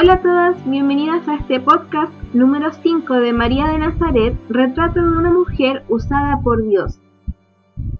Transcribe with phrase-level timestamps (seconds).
[0.00, 5.18] Hola a todas, bienvenidas a este podcast número 5 de María de Nazaret, retrato de
[5.18, 7.00] una mujer usada por Dios.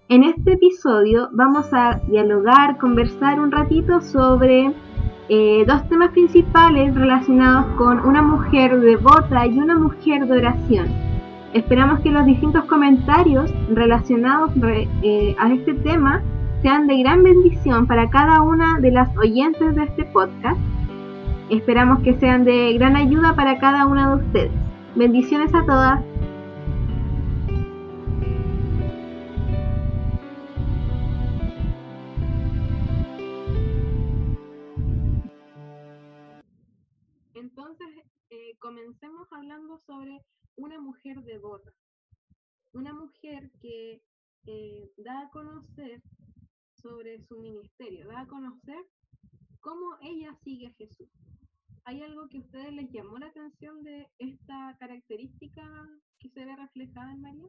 [0.09, 4.73] En este episodio vamos a dialogar, conversar un ratito sobre
[5.29, 10.87] eh, dos temas principales relacionados con una mujer devota y una mujer de oración.
[11.53, 14.53] Esperamos que los distintos comentarios relacionados
[15.03, 16.23] eh, a este tema
[16.62, 20.60] sean de gran bendición para cada una de las oyentes de este podcast
[21.51, 24.52] Esperamos que sean de gran ayuda para cada una de ustedes.
[24.95, 26.05] Bendiciones a todas.
[37.34, 37.88] Entonces,
[38.29, 40.21] eh, comencemos hablando sobre
[40.57, 41.73] una mujer devota.
[42.74, 44.02] Una mujer que
[44.45, 46.02] eh, da a conocer
[46.74, 48.85] sobre su ministerio, da a conocer
[49.60, 51.09] cómo ella sigue a Jesús.
[51.89, 55.63] ¿Hay algo que a ustedes les llamó la atención de esta característica
[56.19, 57.49] que se ve reflejada en María?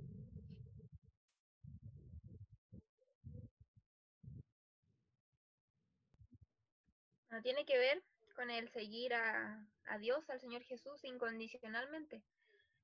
[7.43, 8.01] tiene que ver
[8.33, 12.23] con el seguir a, a, Dios, al Señor Jesús, incondicionalmente.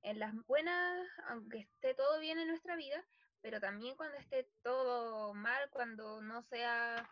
[0.02, 3.02] En las buenas, aunque esté todo bien en nuestra vida,
[3.42, 7.10] pero también cuando esté todo mal, cuando no sea,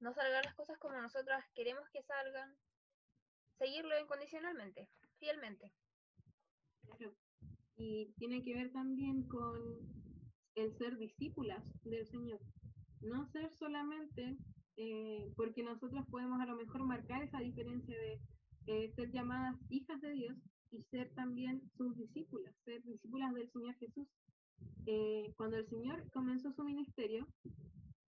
[0.00, 2.54] no salgan las cosas como nosotras queremos que salgan,
[3.58, 5.72] seguirlo incondicionalmente, fielmente.
[7.76, 9.60] Y tiene que ver también con
[10.54, 12.40] el ser discípulas del Señor.
[13.00, 14.36] No ser solamente
[14.78, 18.20] eh, porque nosotros podemos a lo mejor marcar esa diferencia de
[18.66, 20.36] eh, ser llamadas hijas de Dios
[20.70, 24.06] y ser también sus discípulas, ser discípulas del Señor Jesús.
[24.86, 27.26] Eh, cuando el Señor comenzó su ministerio,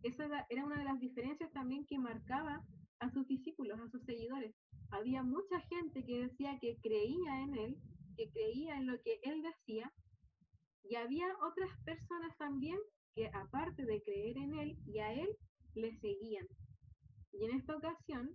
[0.02, 2.64] esa era una de las diferencias también que marcaba
[3.00, 4.54] a sus discípulos, a sus seguidores
[4.90, 7.76] había mucha gente que decía que creía en él,
[8.16, 9.92] que creía en lo que él decía,
[10.84, 12.78] y había otras personas también
[13.14, 15.28] que aparte de creer en él y a él,
[15.74, 16.46] le seguían.
[17.32, 18.34] Y en esta ocasión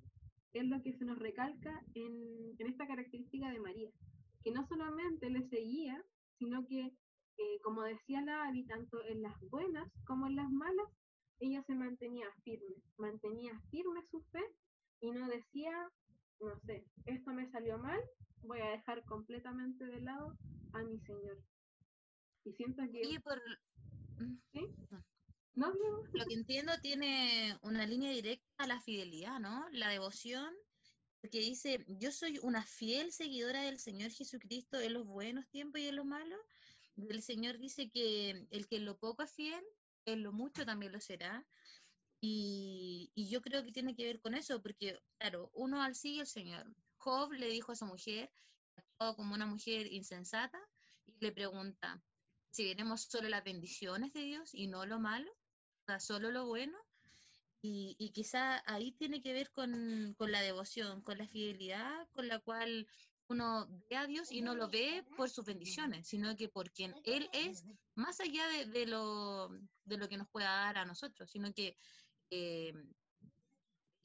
[0.53, 3.89] es lo que se nos recalca en, esta característica de María,
[4.43, 6.03] que no solamente le seguía,
[6.37, 10.87] sino que, eh, como decía la Abby, tanto en las buenas como en las malas,
[11.43, 14.43] ella se mantenía firme, mantenía firme su fe
[15.01, 15.71] y no decía,
[16.39, 17.99] no sé, esto me salió mal,
[18.41, 20.37] voy a dejar completamente de lado
[20.71, 21.37] a mi Señor.
[22.45, 23.19] Y siento que...
[23.19, 23.41] por...
[24.53, 24.67] ¿Sí?
[25.55, 25.73] ¿No?
[26.13, 29.65] Lo que entiendo tiene una línea directa a la fidelidad, ¿no?
[29.71, 30.51] La devoción,
[31.21, 35.87] porque dice, yo soy una fiel seguidora del Señor Jesucristo en los buenos tiempos y
[35.87, 36.39] en los malos.
[36.95, 39.63] El Señor dice que el que en lo poco es fiel,
[40.05, 41.45] lo mucho también lo será.
[42.21, 46.27] Y, yo creo que tiene que ver con eso, porque, claro, uno al sí el
[46.27, 46.65] Señor.
[46.97, 48.31] Job le dijo a su mujer,
[48.97, 50.59] como una mujer insensata,
[51.05, 52.01] y le pregunta
[52.49, 55.29] si veremos solo las bendiciones de Dios y no lo malo,
[55.99, 56.77] solo lo bueno.
[57.61, 62.27] Y, y quizá ahí tiene que ver con, con, la devoción, con la fidelidad con
[62.27, 62.87] la cual
[63.33, 66.95] uno ve a Dios y no lo ve por sus bendiciones, sino que por quien
[67.03, 67.63] Él es,
[67.95, 69.49] más allá de, lo,
[69.83, 71.75] de lo que nos pueda dar a nosotros, sino que
[72.29, 72.73] eh,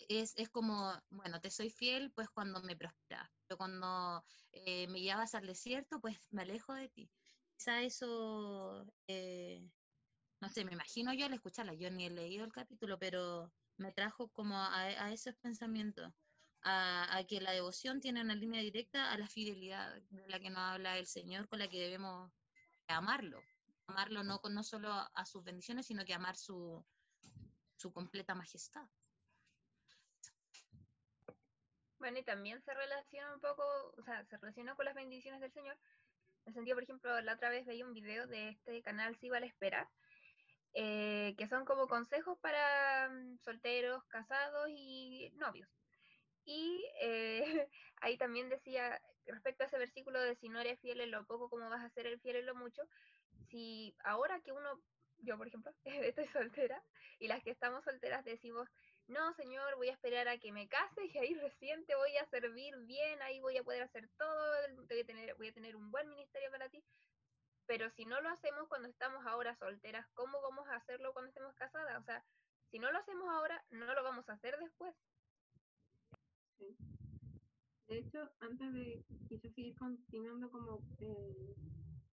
[0.08, 5.00] es, es, como, bueno, te soy fiel pues cuando me prosperas, pero cuando eh, me
[5.00, 7.10] llevas al desierto, pues me alejo de ti.
[7.56, 9.62] Quizá eso, eh,
[10.40, 13.92] no sé, me imagino yo al escucharla, yo ni he leído el capítulo, pero me
[13.92, 16.12] trajo como a, esos pensamientos,
[16.68, 20.58] a, que la devoción tiene una línea directa a la fidelidad de la que nos
[20.58, 22.30] habla el Señor, con la que debemos
[22.88, 23.42] amarlo,
[23.86, 26.84] amarlo no, no solo a sus bendiciones, sino que amar su,
[27.76, 28.86] su completa majestad.
[31.98, 33.62] Bueno, y también se relaciona un poco,
[33.96, 35.76] o sea, se relaciona con las bendiciones del Señor.
[36.44, 39.28] En el sentido, por ejemplo, la otra vez veía un video de este canal Si
[39.28, 39.88] vale esperar,
[40.74, 45.68] eh, que son como consejos para mm, solteros, casados y novios.
[46.48, 47.42] Y eh,
[48.00, 51.50] ahí también decía, respecto a ese versículo de si no eres fiel en lo poco,
[51.50, 52.82] ¿cómo vas a ser el fiel en lo mucho?
[53.50, 54.80] Si ahora que uno
[55.20, 56.82] yo por ejemplo, estoy soltera,
[57.18, 58.68] y las que estamos solteras decimos,
[59.08, 62.26] no, señor, voy a esperar a que me case y ahí recién te voy a
[62.26, 64.52] servir bien, ahí voy a poder hacer todo,
[64.88, 66.82] voy a tener, voy a tener un buen ministerio para ti.
[67.66, 71.54] Pero si no lo hacemos cuando estamos ahora solteras, ¿cómo vamos a hacerlo cuando estemos
[71.54, 71.98] casadas?
[72.00, 72.24] O sea,
[72.70, 74.94] si no lo hacemos ahora, no lo vamos a hacer después.
[77.88, 81.54] De hecho, antes de quizás seguir continuando como eh,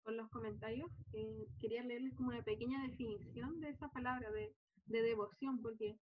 [0.02, 4.54] con los comentarios, eh, quería leerles como una pequeña definición de esa palabra de,
[4.86, 5.98] de, devoción, porque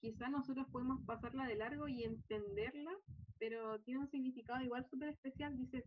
[0.00, 2.96] quizá nosotros podemos pasarla de largo y entenderla,
[3.38, 5.56] pero tiene un significado igual súper especial.
[5.58, 5.84] Dice,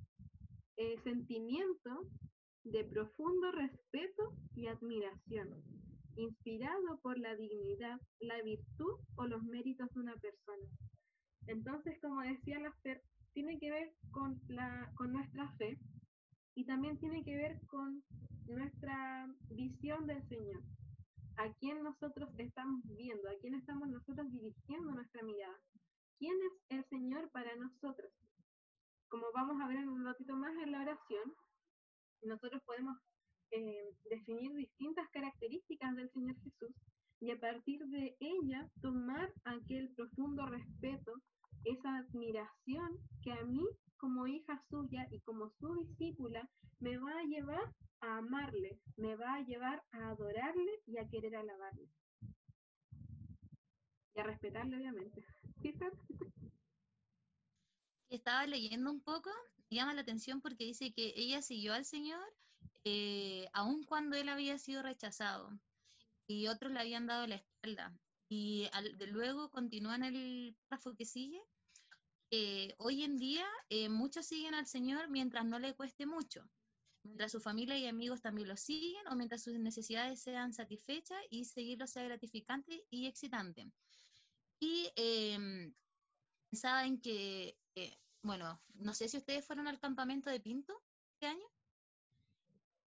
[0.78, 2.08] eh, sentimiento
[2.64, 5.64] de profundo respeto y admiración,
[6.16, 10.68] inspirado por la dignidad, la virtud o los méritos de una persona.
[11.50, 13.02] Entonces, como decía la Fer,
[13.34, 15.80] tiene que ver con, la, con nuestra fe
[16.54, 18.04] y también tiene que ver con
[18.46, 20.62] nuestra visión del Señor.
[21.38, 25.58] A quién nosotros estamos viendo, a quién estamos nosotros dirigiendo nuestra mirada.
[26.20, 28.12] ¿Quién es el Señor para nosotros?
[29.08, 31.34] Como vamos a ver en un ratito más en la oración,
[32.22, 32.96] nosotros podemos
[33.50, 36.76] eh, definir distintas características del Señor Jesús
[37.22, 41.14] y a partir de ella tomar aquel profundo respeto,
[41.64, 43.66] esa admiración que a mí
[43.98, 49.36] como hija suya y como su discípula me va a llevar a amarle, me va
[49.36, 51.90] a llevar a adorarle y a querer alabarle.
[54.16, 55.26] Y a respetarle, obviamente.
[58.10, 59.30] Estaba leyendo un poco,
[59.70, 62.26] llama la atención porque dice que ella siguió al Señor
[62.86, 65.52] eh, aun cuando él había sido rechazado
[66.28, 67.94] y otros le habían dado la espalda.
[68.30, 68.70] Y
[69.08, 71.42] luego continúa en el párrafo que sigue.
[72.32, 76.48] Eh, hoy en día eh, muchos siguen al Señor mientras no le cueste mucho,
[77.04, 81.46] mientras su familia y amigos también lo siguen o mientras sus necesidades sean satisfechas y
[81.46, 83.72] seguirlo sea gratificante y excitante.
[84.60, 85.74] Y eh,
[86.52, 87.58] pensaba en que,
[88.22, 90.80] bueno, no sé si ustedes fueron al campamento de Pinto
[91.14, 91.48] este año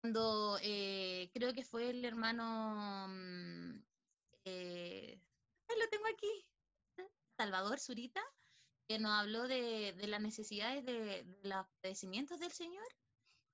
[0.00, 3.82] cuando eh, creo que fue el hermano, mm,
[5.76, 6.46] lo tengo aquí,
[7.36, 8.22] Salvador Zurita,
[8.88, 12.86] que nos habló de, las necesidades de, los padecimientos del Señor.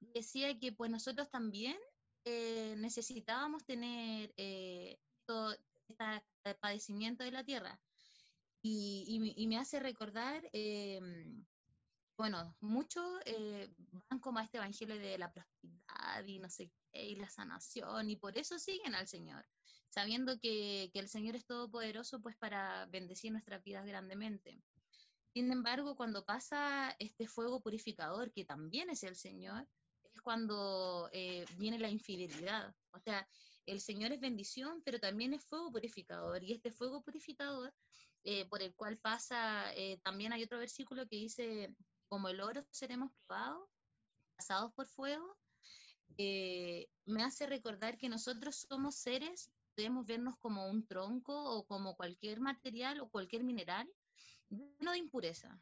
[0.00, 1.76] Decía que pues nosotros también
[2.25, 4.34] eh, necesitábamos tener
[5.26, 7.81] todo este padecimiento de la tierra.
[8.62, 11.44] Y, y me hace recordar em,
[12.17, 13.69] bueno, muchos eh,
[14.08, 18.08] van como a este evangelio de la prosperidad y no sé qué, y la sanación,
[18.08, 19.44] y por eso siguen al Señor,
[19.94, 24.61] sabiendo que, que el Señor es todopoderoso pues para bendecir nuestras vidas grandemente.
[25.32, 29.67] Sin embargo, cuando pasa este fuego purificador, que también es el Señor,
[30.12, 32.75] es cuando eh, viene la infidelidad.
[32.93, 33.26] O sea,
[33.67, 36.43] el Señor es bendición, pero también es fuego purificador.
[36.43, 37.73] Y este fuego purificador,
[38.25, 41.75] eh, por el cual pasa, también hay otro versículo que dice,
[42.08, 43.69] como el oro seremos probados,
[44.37, 45.37] pasados por fuego,
[46.17, 51.96] eh, me hace recordar que nosotros somos seres, podemos vernos como un tronco o como
[51.96, 53.88] cualquier material o cualquier mineral
[54.48, 55.60] lleno de impureza,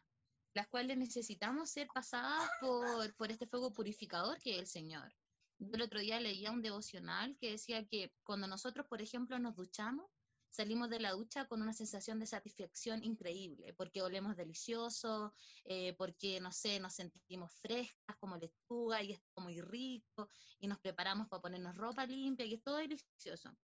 [0.54, 5.12] las cuales necesitamos ser pasadas por, por este fuego purificador que es el Señor.
[5.58, 9.54] Yo el otro día leía un devocional que decía que cuando nosotros, por ejemplo, nos
[9.54, 10.10] duchamos,
[10.52, 16.40] salimos de la ducha con una sensación de satisfacción increíble, porque olemos delicioso, eh, porque,
[16.40, 20.28] no sé, nos sentimos frescas como lechuga y es muy rico,
[20.58, 23.56] y nos preparamos para ponernos ropa limpia y es todo delicioso.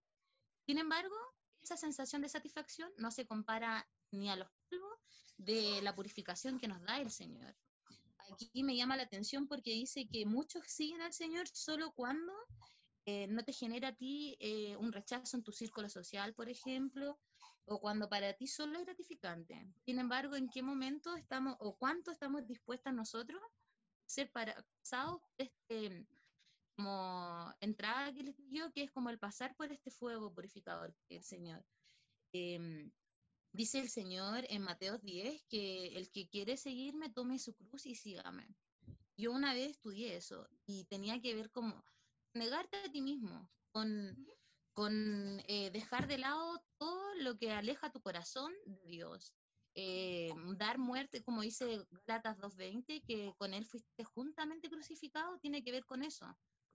[0.69, 1.15] Sin embargo,
[1.63, 4.99] esa sensación de satisfacción no se compara ni a los polvos
[5.35, 7.55] de la purificación que nos da el Señor.
[8.31, 12.31] Aquí me llama la atención porque dice que muchos siguen al Señor solo cuando
[13.05, 17.19] eh, no te genera a ti eh, un rechazo en tu círculo social, por ejemplo,
[17.65, 19.73] o cuando para ti solo es gratificante.
[19.85, 26.05] Sin embargo, ¿en qué momento estamos o cuánto estamos dispuestas nosotros a ser pasados este,
[26.79, 31.17] como entrada que les digo, que es como el pasar por este fuego purificador que
[31.17, 31.61] el Señor.
[32.31, 32.89] Em,
[33.51, 37.95] dice el Señor en Mateo 10 que el que quiere seguirme tome su cruz y
[37.95, 38.47] sígame.
[39.17, 41.83] Yo una vez estudié eso y tenía que ver como
[42.33, 44.15] negarte a ti mismo, con,
[44.71, 49.33] con eh, dejar de lado todo lo que aleja tu corazón de Dios.
[49.75, 55.73] Eh, dar muerte, como dice Galatas 2.20, que con Él fuiste juntamente crucificado, tiene que
[55.73, 56.25] ver con eso.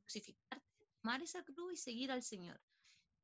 [0.05, 0.65] Crucificarte,
[1.03, 2.61] tomar esa cruz y seguir al Señor,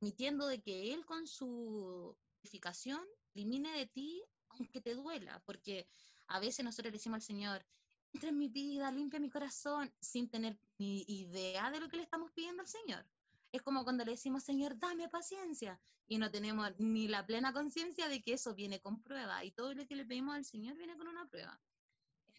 [0.01, 5.89] admitiendo de que Él con su crucificación elimine de ti aunque te duela, porque
[6.27, 7.65] a veces nosotros le decimos al Señor,
[8.13, 12.03] entra en mi vida, limpia mi corazón, sin tener ni idea de lo que le
[12.03, 13.07] estamos pidiendo al Señor.
[13.53, 18.09] Es como cuando le decimos, Señor, dame paciencia, y no tenemos ni la plena conciencia
[18.09, 20.97] de que eso viene con prueba, y todo lo que le pedimos al Señor viene
[20.97, 21.61] con una prueba.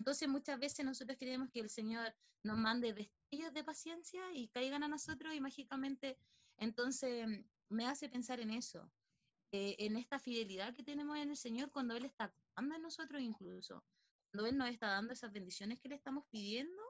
[0.02, 4.82] Entonces muchas veces nosotros queremos que el Señor nos mande destellos de paciencia y caigan
[4.82, 6.18] a nosotros y mágicamente,
[6.58, 7.28] entonces
[7.70, 8.92] me hace pensar en eso,
[9.52, 13.22] eh, en esta fidelidad que tenemos en el Señor cuando Él está actuando en nosotros
[13.22, 13.86] incluso
[14.32, 16.82] cuando Él nos está dando esas bendiciones que le estamos pidiendo,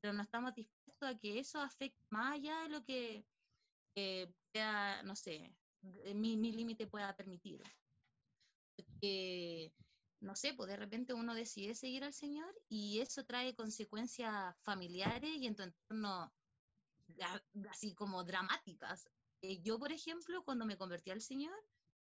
[0.00, 3.24] pero no estamos dispuestos a que eso afecte más allá de lo que
[3.94, 4.28] eh,
[5.04, 5.54] no sé,
[6.16, 7.62] mi, mi límite pueda permitir.
[8.74, 9.72] porque,
[10.20, 15.36] no sé, pues de repente uno decide seguir al Señor y eso trae consecuencias familiares
[15.36, 16.32] y en tu entorno
[17.70, 19.08] así como dramáticas.
[19.42, 21.54] Eh, yo, por ejemplo, cuando me convertí al Señor,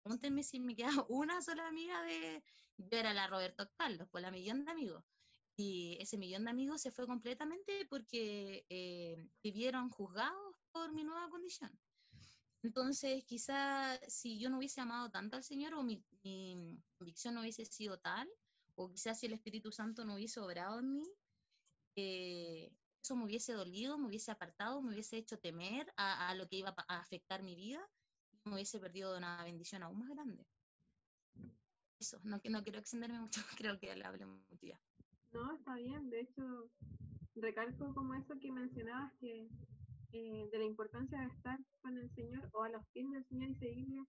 [0.04, 2.44] pregúntenme si me queda una sola amiga de...
[2.78, 5.04] Yo era la Roberto Carlos, pues la millón de amigos.
[5.56, 11.30] Y ese millón de amigos se fue completamente porque eh, vivieron juzgados por mi nueva
[11.30, 11.72] condición.
[12.64, 16.04] Entonces, quizá si yo no hubiese amado tanto al Señor o mi,
[16.98, 18.30] convicción no hubiese sido tal,
[18.76, 21.12] o quizás si el Espíritu Santo no hubiese obrado en mí,
[21.96, 22.72] eh,
[23.04, 26.74] eso me hubiese dolido, me hubiese apartado, me hubiese hecho temer a, lo que iba
[26.88, 27.82] a afectar mi vida,
[28.46, 30.46] y me hubiese perdido una bendición aún más grande.
[32.00, 34.80] Eso, no, no quiero extenderme mucho, creo que ya le hablé mucho ya.
[35.32, 36.70] No, está bien, de hecho,
[37.36, 39.50] recalco como eso que mencionabas que
[40.14, 43.50] eh, de la importancia de estar con el Señor o a los pies del Señor
[43.50, 44.04] y seguirle,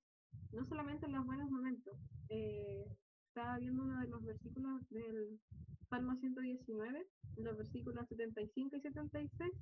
[0.53, 1.97] no solamente en los buenos momentos.
[2.29, 2.85] Eh,
[3.29, 5.41] estaba viendo uno de los versículos del
[5.89, 7.07] Salmo 119,
[7.37, 9.53] los versículos 75 y 76,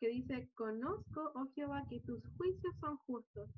[0.00, 3.50] que dice, conozco, oh Jehová, que tus juicios son justos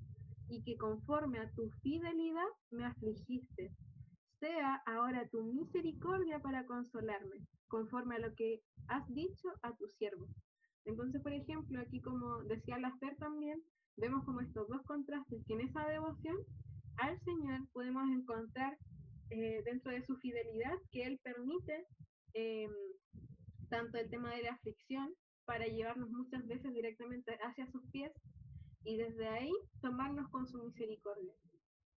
[0.49, 3.73] y que conforme a tu fidelidad me afligiste.
[4.39, 10.29] Sea ahora tu misericordia para consolarme, conforme a lo que has dicho a tu siervo.
[10.89, 13.63] Entonces, por ejemplo, aquí como decía la Fer también,
[13.99, 16.37] vemos como estos dos contrastes, que en esa devoción
[16.97, 18.79] al Señor podemos encontrar
[19.29, 21.87] eh, dentro de su fidelidad que Él permite
[22.33, 22.73] em,
[23.69, 25.13] tanto el tema de la aflicción
[25.45, 28.11] para llevarnos muchas veces directamente hacia sus pies
[28.85, 29.53] y desde ahí
[29.83, 31.35] tomarnos con su misericordia.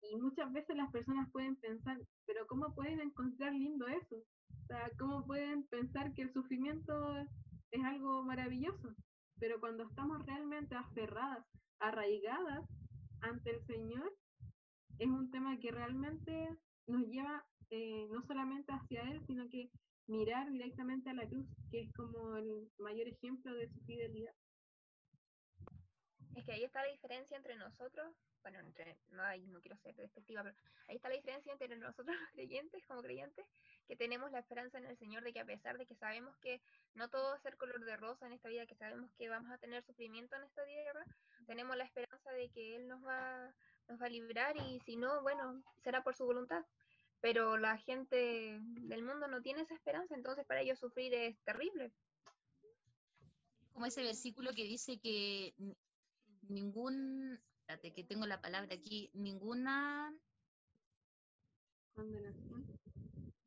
[0.02, 4.18] Y muchas veces las personas pueden pensar, pero ¿cómo pueden encontrar lindo eso?
[4.18, 6.94] O sea, ¿cómo pueden pensar que el sufrimiento
[7.72, 8.94] es algo maravilloso,
[9.40, 11.46] pero cuando estamos realmente aferradas,
[11.80, 12.66] arraigadas
[13.22, 14.14] ante el Señor,
[15.00, 16.50] es un tema que realmente
[16.88, 19.70] nos lleva eh, no solamente hacia Él, sino que
[20.08, 24.34] mirar directamente a la cruz, que es como el mayor ejemplo de su fidelidad.
[26.36, 30.44] Es que ahí está la diferencia entre nosotros, bueno, entre, no, no quiero ser despectiva,
[30.44, 30.56] pero
[30.88, 33.46] ahí está la diferencia entre nosotros los creyentes, como creyentes,
[33.88, 36.62] que tenemos la esperanza en el Señor de que a pesar de que sabemos que
[36.96, 39.58] no todo a ser color de rosa en esta vida, que sabemos que vamos a
[39.58, 41.06] tener sufrimiento en esta tierra,
[41.46, 43.54] tenemos la esperanza de que Él nos va,
[43.88, 46.66] nos va a librar y si no, bueno, será por su voluntad.
[47.20, 51.92] Pero la gente del mundo no tiene esa esperanza, entonces para ellos sufrir es terrible.
[53.74, 55.54] Como ese versículo que dice que
[56.50, 57.40] ningún,
[57.74, 60.14] espérate que tengo la palabra aquí, ninguna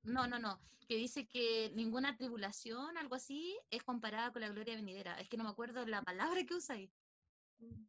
[0.02, 4.76] no, no, no, que dice que ninguna tribulación, algo así, es comparada con la gloria
[4.76, 5.18] venidera.
[5.20, 6.90] Es que no me acuerdo la palabra que usa ahí.
[7.58, 7.84] Mm.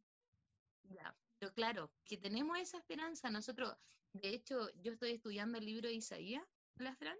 [0.94, 3.30] Ya, pero claro, que tenemos esa esperanza.
[3.30, 3.74] Nosotros,
[4.12, 6.44] de hecho, yo estoy estudiando el libro de Isaías,
[6.76, 7.18] la Fran,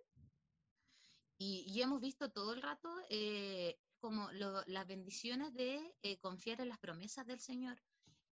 [1.39, 6.79] y, hemos visto todo el rato eh, como las bendiciones de eh, confiar en las
[6.79, 7.79] promesas del Señor.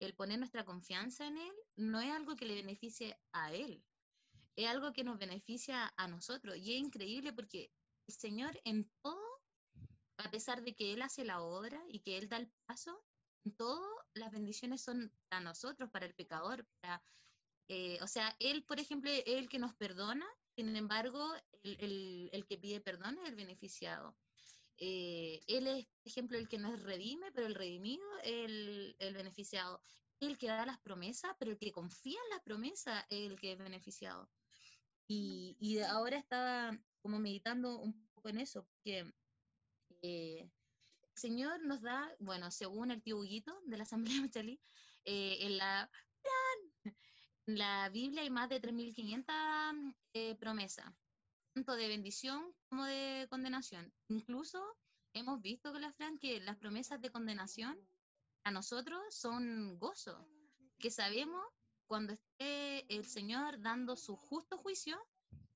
[0.04, 3.82] El poner nuestra confianza en Él no es algo que le beneficie a Él,
[4.56, 6.56] es algo que nos beneficia a nosotros.
[6.56, 7.72] Y es increíble porque
[8.06, 9.40] el Señor en todo,
[10.18, 13.04] a pesar de que Él hace la obra y que Él da el paso,
[13.44, 13.82] en todo
[14.14, 16.66] las bendiciones son para nosotros, para el pecador.
[17.68, 21.32] Eh, o sea, Él, por ejemplo, es el que nos perdona, sin embargo,
[21.62, 24.16] el, que pide perdón es el beneficiado.
[24.78, 29.14] Eh, él es, por ejemplo, el que nos redime, pero el redimido es el, el
[29.14, 29.82] beneficiado.
[30.20, 33.52] El que da las promesas, pero el que confía en las promesas es el que
[33.52, 34.30] es beneficiado.
[35.06, 39.12] Y, y ahora estaba como meditando un poco en eso, porque
[40.02, 40.50] eh, el
[41.14, 44.60] Señor nos da, bueno, según el tío Huguito de la Asamblea Machalí,
[45.04, 45.90] eh, en la,
[47.46, 50.86] en la Biblia hay más de 3.500 eh, promesas,
[51.54, 53.92] tanto de bendición como de condenación.
[54.08, 54.60] Incluso
[55.12, 57.78] hemos visto con la Fran que las promesas de condenación
[58.42, 60.28] a nosotros son gozo,
[60.80, 61.44] que sabemos
[61.86, 64.98] cuando esté el Señor dando su justo juicio,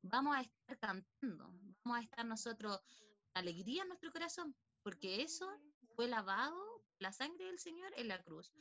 [0.02, 1.52] vamos a estar cantando,
[1.84, 2.80] vamos a estar nosotros
[3.34, 5.50] alegría en nuestro corazón, porque eso
[5.96, 6.56] fue lavado,
[7.00, 8.52] la sangre del Señor en la cruz.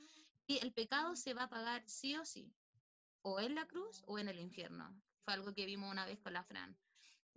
[0.48, 2.52] Y el pecado se va a pagar sí o sí,
[3.22, 5.00] o en la cruz o en el infierno.
[5.24, 6.78] Fue algo que vimos una vez con la Fran.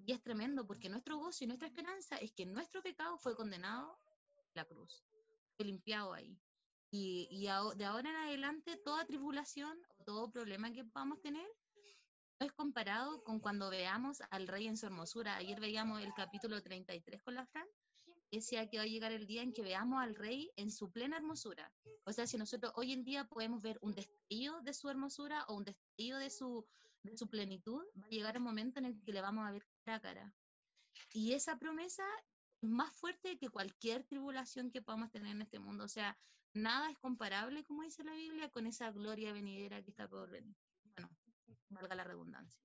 [0.07, 3.99] Y es tremendo porque nuestro gozo y nuestra esperanza es que nuestro pecado fue condenado
[4.37, 5.05] en la cruz,
[5.57, 6.39] fue limpiado ahí.
[6.91, 11.47] Y, y de ahora en adelante, toda tribulación o todo problema que podamos tener
[12.41, 15.37] es comparado con cuando veamos al rey en su hermosura.
[15.37, 17.67] Ayer veíamos el capítulo 33 con la Fran,
[18.31, 21.19] decía que va a llegar el día en que veamos al rey en su plena
[21.19, 21.71] hermosura.
[22.05, 25.55] O sea, si nosotros hoy en día podemos ver un destello de su hermosura o
[25.55, 26.67] un destello de su
[27.03, 29.67] de su plenitud, va a llegar el momento en el que le vamos a ver
[29.85, 30.35] cara.
[31.13, 32.05] Y esa promesa
[32.61, 35.85] es más fuerte que cualquier tribulación que podamos tener en este mundo.
[35.85, 36.19] O sea,
[36.53, 40.55] nada es comparable, como dice la Biblia, con esa gloria venidera que está por venir.
[40.95, 41.11] Bueno,
[41.71, 42.61] valga la redundancia.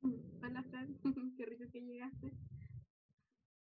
[0.00, 0.98] Hola, Fran,
[1.36, 2.32] qué rico que llegaste.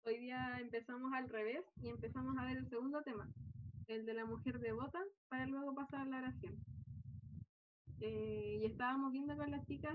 [0.04, 3.28] Hoy día empezamos al revés y empezamos a ver el segundo tema,
[3.88, 6.64] el de la mujer devota, para luego pasar a la oración.
[8.04, 9.94] Eh, y estábamos viendo con las chicas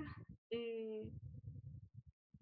[0.49, 1.11] eh,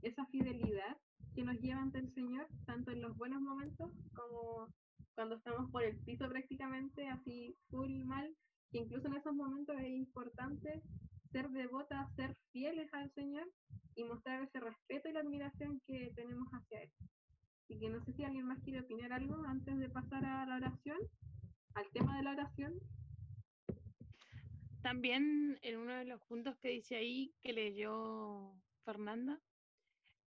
[0.04, 0.96] esa fidelidad
[1.34, 4.68] que nos lleva ante el Señor, tanto en los buenos momentos como
[5.16, 8.32] cuando estamos por el piso prácticamente, así full mal,
[8.72, 10.84] que incluso en esos momentos es importante
[11.32, 13.48] ser devotas, ser fieles al Señor
[13.96, 16.92] y mostrar ese respeto y la admiración que tenemos hacia Él.
[17.70, 20.58] Y que no sé si alguien más quiere opinar algo antes de pasar a la
[20.58, 21.00] oración,
[21.74, 22.74] al tema de la oración.
[24.86, 29.42] También en uno de los puntos que dice ahí, que leyó Fernanda,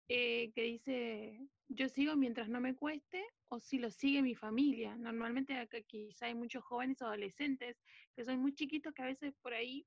[0.08, 4.96] eh, que dice, yo sigo mientras no me cueste o si lo sigue mi familia.
[4.98, 7.78] Normalmente acá quizá hay muchos jóvenes o adolescentes
[8.16, 9.86] que son muy chiquitos que a veces por ahí,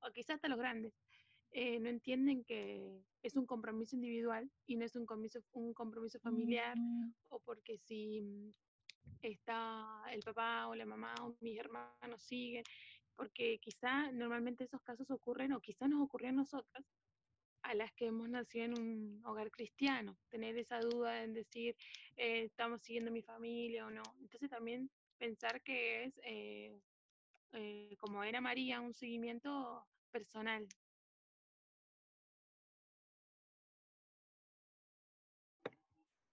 [0.00, 0.92] o quizás hasta los grandes,
[1.52, 6.20] eh, no entienden que es un compromiso individual y no es un compromiso, un compromiso
[6.20, 6.76] familiar
[7.30, 8.50] o porque si mm,
[9.22, 12.64] está el papá o la mamá o mis hermanos siguen,
[13.16, 16.84] porque quizá normalmente esos casos ocurren o quizá nos ocurrió a nosotras,
[17.64, 21.74] a las que hemos nacido en un hogar cristiano, tener esa duda en decir,
[22.16, 24.02] eh, estamos siguiendo mi familia o no.
[24.20, 26.78] Entonces también pensar que es, eh,
[27.52, 30.68] eh, como era María, un seguimiento personal.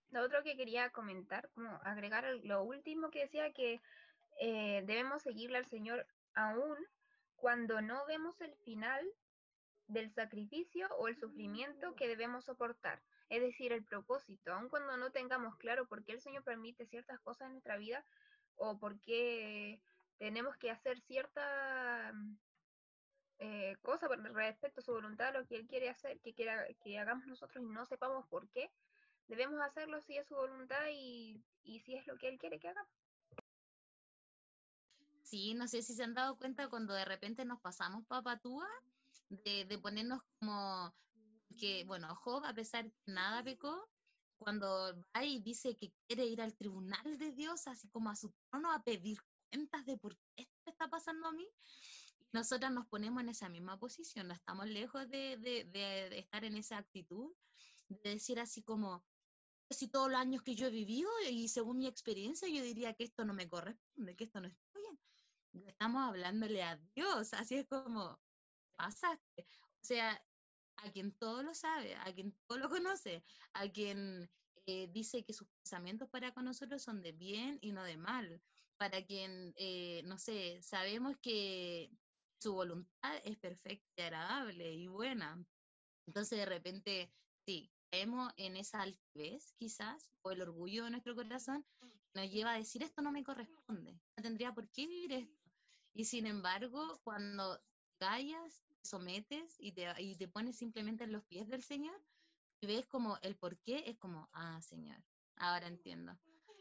[0.10, 3.80] Lo otro que quería comentar, como agregar lo último que decía que
[4.40, 6.78] debemos seguirle al Señor aún
[7.36, 9.06] cuando no vemos el final
[9.88, 15.12] del sacrificio o el sufrimiento que debemos soportar, es decir, el propósito, aun cuando no
[15.12, 18.06] tengamos claro por qué el Señor permite ciertas cosas en nuestra vida
[18.56, 19.82] o por qué
[20.18, 22.14] tenemos que hacer cierta
[23.40, 27.26] eh, cosa respecto a su voluntad, lo que Él quiere hacer, que quiera que hagamos
[27.26, 28.72] nosotros y no sepamos por qué,
[29.28, 32.70] debemos hacerlo si es su voluntad y, y si es lo que Él quiere que
[32.70, 33.01] hagamos.
[35.32, 38.68] Sí, no sé si se han dado cuenta cuando de repente nos pasamos papatúa,
[39.30, 40.94] de, de ponernos como
[41.58, 43.90] que, bueno, Job, a pesar de que nada pecó,
[44.38, 48.34] cuando va y dice que quiere ir al tribunal de Dios, así como a su
[48.50, 51.48] trono, a pedir cuentas de por qué esto está pasando a mí,
[52.34, 56.58] nosotras nos ponemos en esa misma posición, no estamos lejos de, de, de, estar en
[56.58, 57.32] esa actitud,
[57.88, 59.02] de decir así como,
[59.70, 63.06] si todos los años que yo he vivido y según mi experiencia, yo diría que
[63.06, 64.58] esto no me corresponde, que esto no bien
[65.68, 68.20] estamos hablándole a Dios, así es como
[68.76, 69.48] pasaste.
[69.82, 70.24] O sea,
[70.78, 74.30] a quien todo lo sabe, a quien todo lo conoce, a quien
[74.66, 78.42] eh, dice que sus pensamientos para con nosotros son de bien y no de mal,
[78.78, 81.92] para quien, eh, no sé, sabemos que
[82.42, 85.44] su voluntad es perfecta y agradable y buena.
[86.08, 87.14] Entonces de repente,
[87.46, 91.66] sí, caemos en esa altivez quizás, o el orgullo de nuestro corazón,
[92.14, 95.41] nos lleva a decir esto no me corresponde, no tendría por qué vivir esto
[95.94, 97.62] y sin embargo, cuando
[97.98, 102.00] callas, te sometes y te, y te pones simplemente en los pies del Señor,
[102.62, 105.04] y ves como el por qué, es como, ah, Señor,
[105.38, 106.18] ahora entiendo.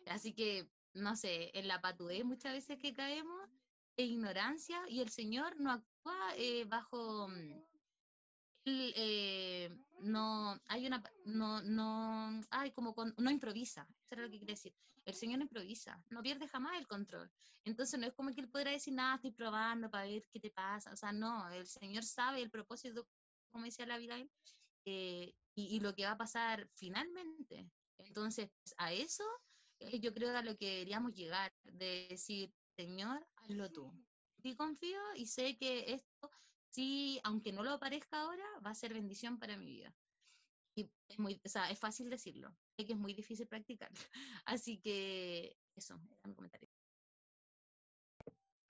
[0.07, 3.51] Así que, no sé, en la patudez muchas veces que caemos,
[3.97, 7.29] es ignorancia, y el Señor no actúa eh, bajo...
[8.65, 9.71] Eh,
[10.01, 14.75] no hay una no no hay como no improvisa eso es lo que quiere decir.
[15.07, 17.31] El Señor no improvisa no pierde jamás el control.
[17.65, 20.51] Entonces no es como que él podrá decir nada estoy probando para ver qué te
[20.51, 23.07] pasa o sea no el Señor sabe el propósito
[23.51, 24.19] como decía la vida
[24.85, 27.71] eh, y, y, lo que va a pasar finalmente.
[27.99, 29.25] Entonces a eso
[29.79, 33.93] eh, yo creo a lo que deberíamos llegar de decir Señor hazlo tú.
[34.43, 36.31] Y confío y sé que esto
[36.71, 39.95] sí, aunque no lo parezca ahora, va a ser bendición para mi vida.
[40.75, 43.91] Y es, muy, o sea, es fácil decirlo, sé que es muy difícil practicar.
[44.45, 46.69] Así que eso, era mi comentario.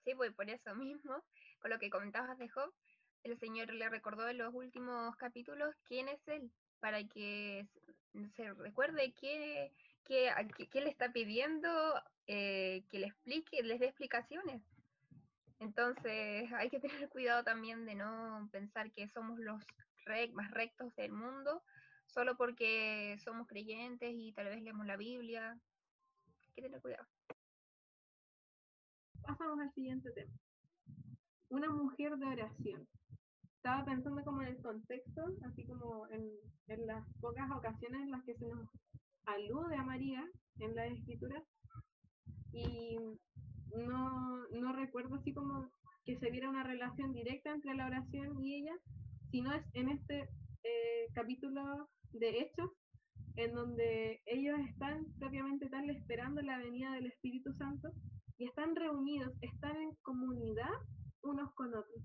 [0.03, 1.23] Sí, pues por eso mismo,
[1.59, 2.73] con lo que comentabas de Job,
[3.23, 7.67] el Señor le recordó en los últimos capítulos quién es Él, para que
[8.35, 9.71] se recuerde qué,
[10.05, 10.31] qué,
[10.71, 11.69] qué le está pidiendo,
[12.25, 14.61] eh, que le explique, les dé explicaciones.
[15.61, 19.63] Entonces hay que tener cuidado también de no pensar que somos los
[20.33, 21.63] más rectos del mundo
[22.07, 25.51] solo porque somos creyentes y tal vez leemos la Biblia.
[25.51, 27.07] Hay que tener cuidado.
[29.21, 30.33] pasamos al siguiente tema.
[31.49, 32.87] Una mujer de oración.
[33.55, 36.31] Estaba pensando como en el contexto, así como en,
[36.87, 38.67] las pocas ocasiones en las que se nos
[39.25, 40.27] alude a María
[40.59, 41.43] en la escritura
[42.51, 42.97] y
[43.75, 45.69] no, no recuerdo así como
[46.05, 48.75] que se viera una relación directa entre la oración y ella,
[49.29, 50.29] sino es en este
[50.63, 52.71] eh, capítulo de Hechos,
[53.35, 57.89] en donde ellos están propiamente tal esperando la venida del Espíritu Santo
[58.37, 60.73] y están reunidos, están en comunidad
[61.21, 62.03] unos con otros.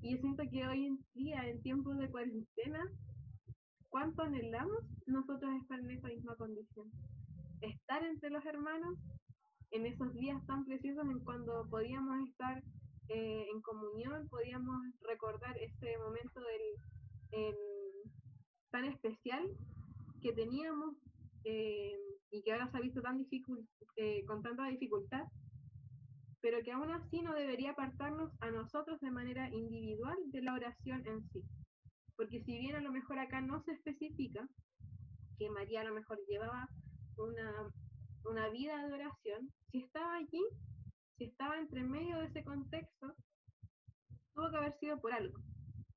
[0.00, 2.80] Y yo siento que hoy en día, en tiempos de cuarentena,
[3.88, 6.90] ¿cuánto anhelamos nosotros estar en esa misma condición?
[7.60, 8.96] Estar entre los hermanos
[9.70, 12.62] en esos días tan preciosos en cuando podíamos estar
[13.08, 17.54] eh, en comunión, podíamos recordar este momento del,
[18.70, 19.42] tan especial
[20.20, 20.94] que teníamos
[21.44, 21.96] eh,
[22.30, 23.26] y que ahora se ha visto tan
[23.96, 25.24] eh, con tanta dificultad,
[26.40, 31.06] pero que aún así no debería apartarnos a nosotros de manera individual de la oración
[31.06, 31.42] en sí.
[32.16, 34.48] Porque si bien a lo mejor acá no se especifica
[35.38, 36.68] que María a lo mejor llevaba
[37.16, 37.70] una,
[38.24, 40.42] una vida de oración, si estaba allí,
[41.16, 43.14] si estaba entre medio de ese contexto,
[44.34, 45.38] tuvo que haber sido por algo.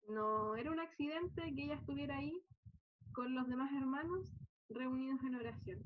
[0.10, 2.42] No era un accidente que ella estuviera ahí
[3.14, 4.32] con los demás hermanos
[4.70, 5.80] reunidos en oración.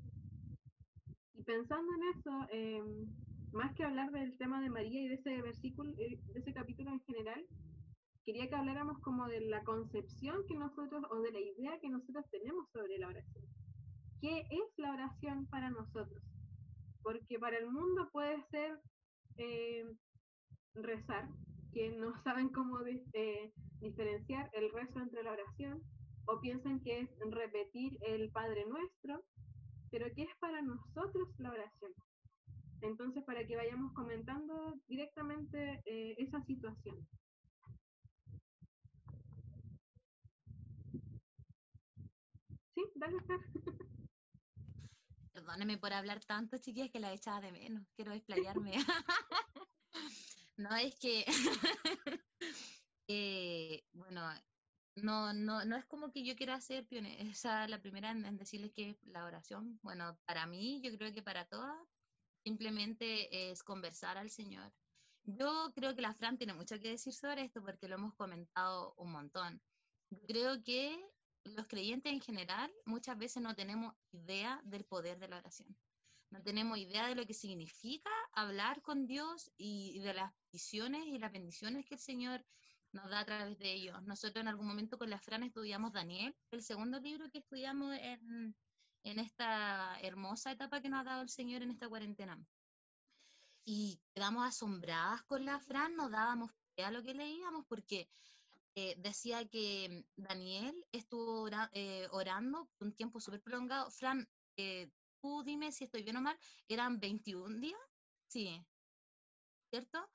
[1.34, 5.41] Y pensando en eso, em, más que hablar del tema de María y de ese
[5.41, 7.45] versículo, eh, de ese capítulo en general,
[8.26, 12.26] quería que habláramos como de la concepción que nosotros, o de la idea que nosotros
[12.32, 13.45] tenemos sobre la oración.
[14.21, 16.23] ¿Qué es la oración para nosotros?
[17.04, 18.80] Porque para el mundo puede ser
[19.38, 19.86] eh,
[20.75, 21.30] rezar,
[21.73, 22.80] que no saben cómo
[23.13, 25.82] eh, diferenciar el rezo entre la oración,
[26.28, 29.23] o piensan que es repetir el Padre Nuestro,
[29.91, 31.91] pero ¿qué es para nosotros la oración?
[32.82, 37.08] Entonces, para que vayamos comentando directamente eh, esa situación.
[42.73, 43.17] Sí, dale,
[45.46, 47.88] Perdóneme por hablar tanto, chiquillas, que la echaba de menos.
[47.96, 48.74] Quiero explayarme.
[50.58, 51.24] no, es que,
[53.08, 54.28] eh, bueno,
[54.96, 58.98] no, no, no es como que yo quiera ser pionera, la primera en, decirles que
[59.04, 61.78] la oración, bueno, para mí, yo creo que para todas,
[62.44, 64.74] simplemente es conversar al Señor.
[65.26, 68.96] Yo creo que la Fran tiene mucho que decir sobre esto porque lo hemos comentado
[68.98, 69.62] un montón.
[70.10, 71.00] Yo creo que
[71.46, 75.76] los creyentes en general muchas veces no tenemos idea del poder de la oración.
[76.32, 81.20] No tenemos idea de lo que significa hablar con Dios y de las visiones y
[81.20, 82.44] las bendiciones que el Señor
[82.92, 84.02] nos da a través de ellos.
[84.04, 88.56] Nosotros en algún momento con la Fran estudiamos Daniel, el segundo libro que estudiamos en,
[89.04, 92.40] en esta hermosa etapa que nos ha dado el Señor en esta cuarentena.
[93.66, 98.10] Y quedamos asombradas con la Fran, nos dábamos a lo que leíamos porque
[98.78, 103.90] eh, decía que Daniel estuvo eh, orando un tiempo súper prolongado.
[103.90, 104.90] Fran, eh,
[105.22, 107.80] tú dime si estoy bien o mal, eran 21 días,
[108.28, 108.62] sí,
[109.70, 110.06] ¿cierto?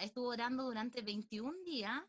[0.00, 2.00] Estuvo orando durante 21 días.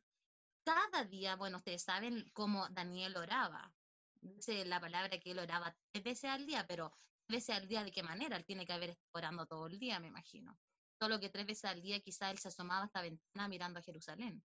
[0.63, 3.73] Cada día, bueno, ustedes saben cómo Daniel oraba.
[4.21, 6.93] Dice la palabra que él oraba tres veces al día, pero
[7.25, 8.37] tres veces al día de qué manera?
[8.37, 10.59] Él tiene que haber estado orando todo el día, me imagino.
[10.99, 13.83] Solo que tres veces al día quizá él se asomaba a esta ventana mirando a
[13.83, 14.43] Jerusalén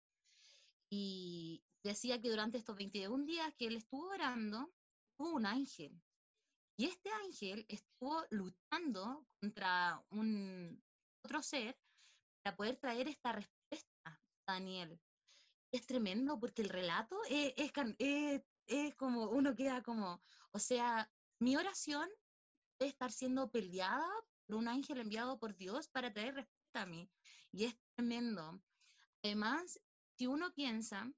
[0.90, 4.72] y decía que durante estos 21 días que él estuvo orando,
[5.18, 6.02] hubo un ángel.
[6.78, 10.82] Y este ángel estuvo luchando contra un
[11.24, 11.78] otro ser
[12.42, 15.00] para poder traer esta respuesta a Daniel.
[15.72, 20.22] Es tremendo porque el relato es, es, es como, uno queda como,
[20.52, 22.10] o sea, mi oración
[22.80, 24.08] debe estar siendo peleada
[24.46, 27.10] por un ángel enviado por Dios para traer respuesta a mí.
[27.52, 28.62] Y es tremendo.
[29.22, 29.80] Además,
[30.20, 31.10] si uno piensa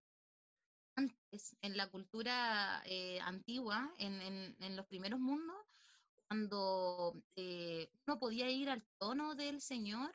[0.96, 5.58] antes en la cultura eh, antigua, en, los primeros mundos,
[6.28, 10.14] cuando eh, uno podía ir al trono del Señor,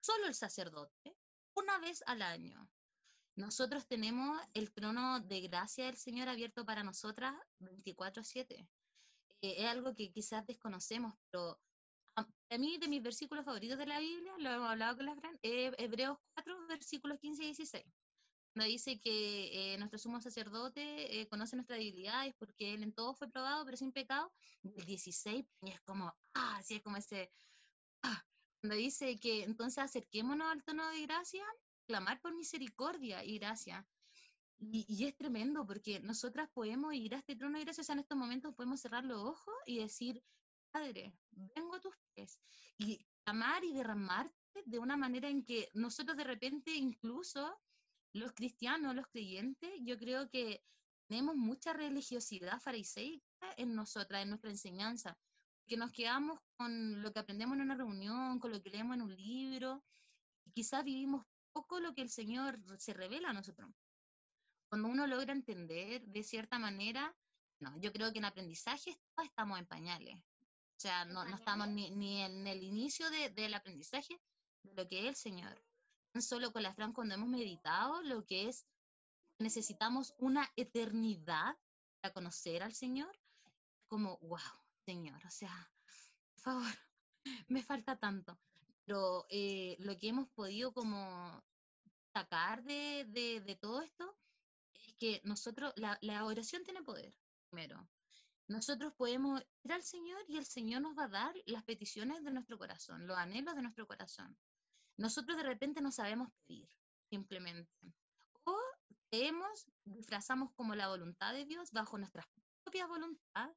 [0.00, 1.16] solo el sacerdote,
[1.54, 2.68] una vez al año.
[3.36, 8.66] Nosotros tenemos el trono de gracia del Señor abierto para nosotras 24/7.
[9.40, 11.60] Eh, es algo que quizás desconocemos, pero
[12.16, 12.26] a,
[12.58, 16.18] mí de mis versículos favoritos de la Biblia, lo hemos hablado con la Fran, Hebreos
[16.34, 17.84] 4, versículos 15 y 16
[18.64, 23.28] dice que eh, nuestro sumo sacerdote eh, conoce nuestras debilidades porque él en todo fue
[23.28, 24.32] probado, pero sin pecado.
[24.62, 27.30] El 16 es como, ah, así es como ese,
[28.02, 28.24] ah,
[28.60, 31.44] cuando dice que entonces acerquémonos al tono de gracia,
[31.86, 33.86] clamar por misericordia y gracia.
[34.58, 37.92] Y, y, es tremendo porque nosotras podemos ir a este trono de gracia, o sea,
[37.92, 40.22] en estos momentos podemos cerrar los ojos y decir,
[40.70, 42.40] Padre, vengo a tus pies
[42.78, 44.32] y clamar y derramar
[44.64, 47.60] de una manera en que nosotros de repente, incluso
[48.12, 50.62] los cristianos, los creyentes, yo creo que
[51.08, 53.24] tenemos mucha religiosidad fariseica
[53.56, 55.16] en nosotras, en nuestra enseñanza,
[55.66, 59.02] que nos quedamos con lo que aprendemos en una reunión, con lo que leemos en
[59.02, 59.84] un libro,
[60.44, 63.70] y quizás vivimos poco lo que el Señor se revela a nosotros.
[64.68, 67.14] Cuando uno logra entender de cierta manera,
[67.60, 70.16] no, yo creo que en aprendizaje estamos en pañales.
[70.16, 74.20] O sea, no, no estamos ni, ni, en el inicio de, del aprendizaje
[74.62, 75.62] de lo que es el Señor.
[76.20, 78.66] Solo con la Fran, cuando hemos meditado lo que es,
[79.38, 81.56] necesitamos una eternidad
[82.00, 83.14] para conocer al Señor,
[83.88, 84.38] como, wow,
[84.84, 85.70] Señor, o sea,
[86.34, 86.74] por favor,
[87.48, 88.38] me falta tanto.
[88.84, 91.42] Pero eh, lo que hemos podido como
[92.12, 94.16] sacar de, de, de todo esto
[94.86, 97.14] es que nosotros, la, la oración tiene poder,
[97.50, 97.88] primero.
[98.48, 102.30] Nosotros podemos ir al Señor y el Señor nos va a dar las peticiones de
[102.30, 104.36] nuestro corazón, los anhelos de nuestro corazón.
[104.96, 106.68] Nosotros de repente no sabemos pedir,
[107.10, 107.70] simplemente.
[108.44, 108.56] O
[109.10, 112.26] creemos, disfrazamos como la voluntad de Dios bajo nuestra
[112.64, 113.50] propia voluntad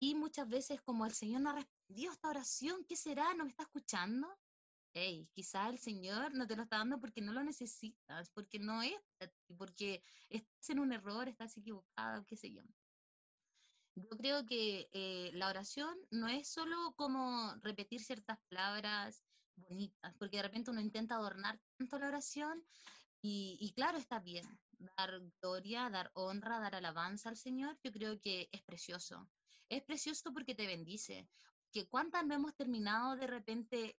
[0.00, 3.34] y muchas veces como el Señor no ha respondido esta oración, ¿qué será?
[3.34, 4.28] ¿No me está escuchando?
[4.94, 8.82] Hey, quizá el Señor no te lo está dando porque no lo necesitas, porque no
[8.82, 8.94] es
[9.56, 12.62] porque estás en un error, estás equivocado, qué sé yo.
[13.96, 19.24] Yo creo que eh, la oración no es solo como repetir ciertas palabras
[19.58, 22.64] bonitas, porque de repente uno intenta adornar tanto la oración
[23.20, 24.46] y, y, claro, está bien,
[24.96, 29.28] dar gloria, dar honra, dar alabanza al Señor, yo creo que es precioso.
[29.68, 31.28] Es precioso porque te bendice,
[31.72, 33.96] que cuántas no hemos terminado de repente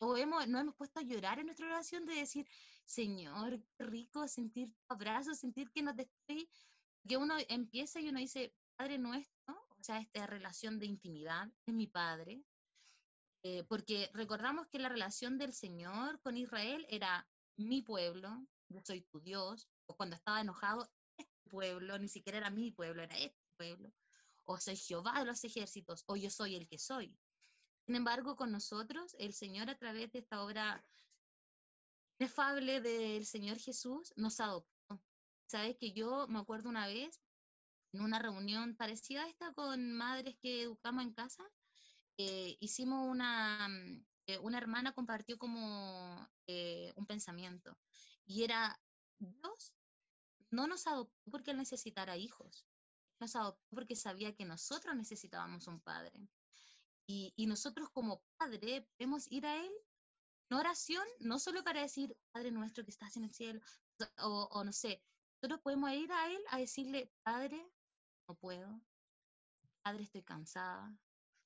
[0.00, 2.46] o hemos, no hemos puesto a llorar en nuestra oración de decir,
[2.84, 6.48] Señor, qué rico sentir tu abrazo, sentir que no te estoy,
[7.06, 11.74] que uno empieza y uno dice, Padre nuestro, o sea, esta relación de intimidad, es
[11.74, 12.42] mi Padre,
[13.48, 19.02] eh, porque recordamos que la relación del Señor con Israel era mi pueblo, yo soy
[19.02, 23.38] tu Dios, o cuando estaba enojado, este pueblo, ni siquiera era mi pueblo, era este
[23.56, 23.92] pueblo,
[24.46, 27.16] o soy Jehová de los ejércitos, o yo soy el que soy.
[27.86, 30.84] Sin embargo, con nosotros, el Señor a través de esta obra
[32.18, 35.00] inefable del Señor Jesús nos adoptó.
[35.46, 37.20] Sabes que yo me acuerdo una vez
[37.92, 41.44] en una reunión parecida a esta con madres que educamos en casa,
[42.18, 47.78] eh, hicimos una, mm, eh, una hermana compartió como eh, un pensamiento
[48.24, 48.78] y era,
[49.18, 49.72] Dios
[50.50, 52.66] no nos adoptó porque él necesitara hijos,
[53.20, 56.28] nos adoptó porque sabía que nosotros necesitábamos un padre.
[57.08, 59.72] Y, y nosotros como padre podemos ir a él
[60.50, 63.60] en oración, no solo para decir, Padre nuestro que estás en el cielo,
[64.18, 65.02] o, o no sé,
[65.40, 67.64] nosotros podemos ir a él a decirle, Padre,
[68.28, 68.80] no puedo.
[69.82, 70.96] Padre, estoy cansada.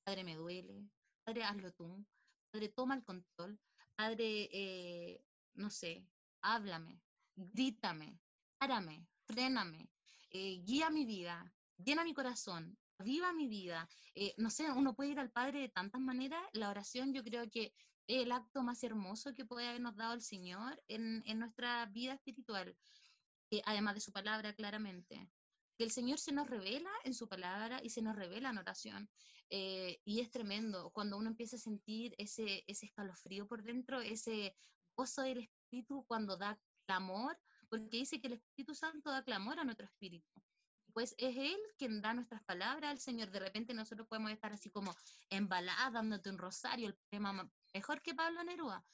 [0.04, 0.88] Padre, me duele.
[1.24, 2.04] Padre, hazlo tú.
[2.50, 3.58] Padre, toma el control.
[3.94, 5.20] Padre, eh,
[5.54, 6.06] no sé,
[6.40, 7.00] háblame,
[7.36, 8.18] grítame,
[8.58, 9.90] párame, fréname,
[10.30, 13.88] eh, guía mi vida, llena mi corazón, viva mi vida.
[14.14, 16.42] Eh, no sé, uno puede ir al Padre de tantas maneras.
[16.54, 17.74] La oración yo creo que
[18.06, 22.14] es el acto más hermoso que puede habernos dado el Señor en, en nuestra vida
[22.14, 22.74] espiritual,
[23.66, 25.30] además de su palabra, claramente
[25.80, 29.08] que el Señor se nos revela en su palabra y se nos revela en oración.
[29.48, 34.54] Eh, y es tremendo cuando uno empieza a sentir ese, ese escalofrío por dentro, ese
[34.94, 37.34] gozo del Espíritu cuando da clamor,
[37.70, 40.30] porque dice que el Espíritu Santo da clamor a nuestro espíritu.
[40.92, 43.30] Pues es Él quien da nuestras palabras al Señor.
[43.30, 44.94] De repente nosotros podemos estar así como
[45.30, 48.84] embaladas, dándote un rosario, el tema mejor que Pablo Neruda.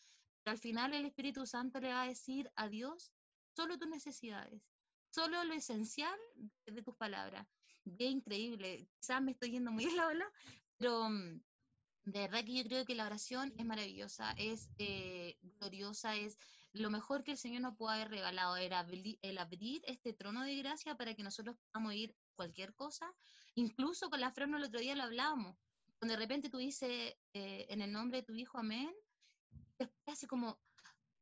[0.44, 3.10] Pero al final el Espíritu Santo le va a decir a Dios
[3.56, 4.62] solo tus necesidades
[5.16, 6.18] solo lo esencial
[6.66, 7.46] de, tus palabras.
[7.96, 8.86] Qué increíble.
[9.00, 10.26] Quizás me estoy yendo muy a la ola,
[10.76, 11.40] pero mm,
[12.04, 16.36] de verdad que yo creo que la oración es maravillosa, es eh, gloriosa, es
[16.74, 18.86] lo mejor que el Señor nos puede haber regalado, era
[19.22, 23.10] el abrir este trono de gracia para que nosotros podamos ir cualquier cosa.
[23.54, 25.56] Incluso con la freno el otro día lo hablábamos.
[25.98, 28.94] Cuando de repente tú dices eh, en el nombre de tu hijo, amén,
[29.78, 30.58] después así como,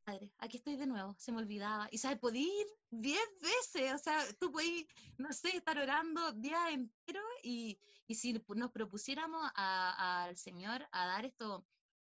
[0.04, 1.88] Padre, aquí estoy de nuevo, se me olvidaba.
[1.90, 4.86] Y sabes, podí ir diez veces, o sea, tú podías,
[5.16, 11.24] no sé, estar orando día entero y, y si nos propusiéramos al Señor a dar
[11.24, 11.64] estos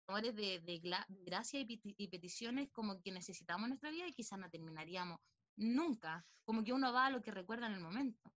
[0.07, 0.81] amores de, de,
[1.25, 5.17] gracia y, peticiones como que necesitamos en nuestra vida y quizás no terminaríamos
[5.55, 8.29] nunca, como que uno va a lo que recuerda en el momento.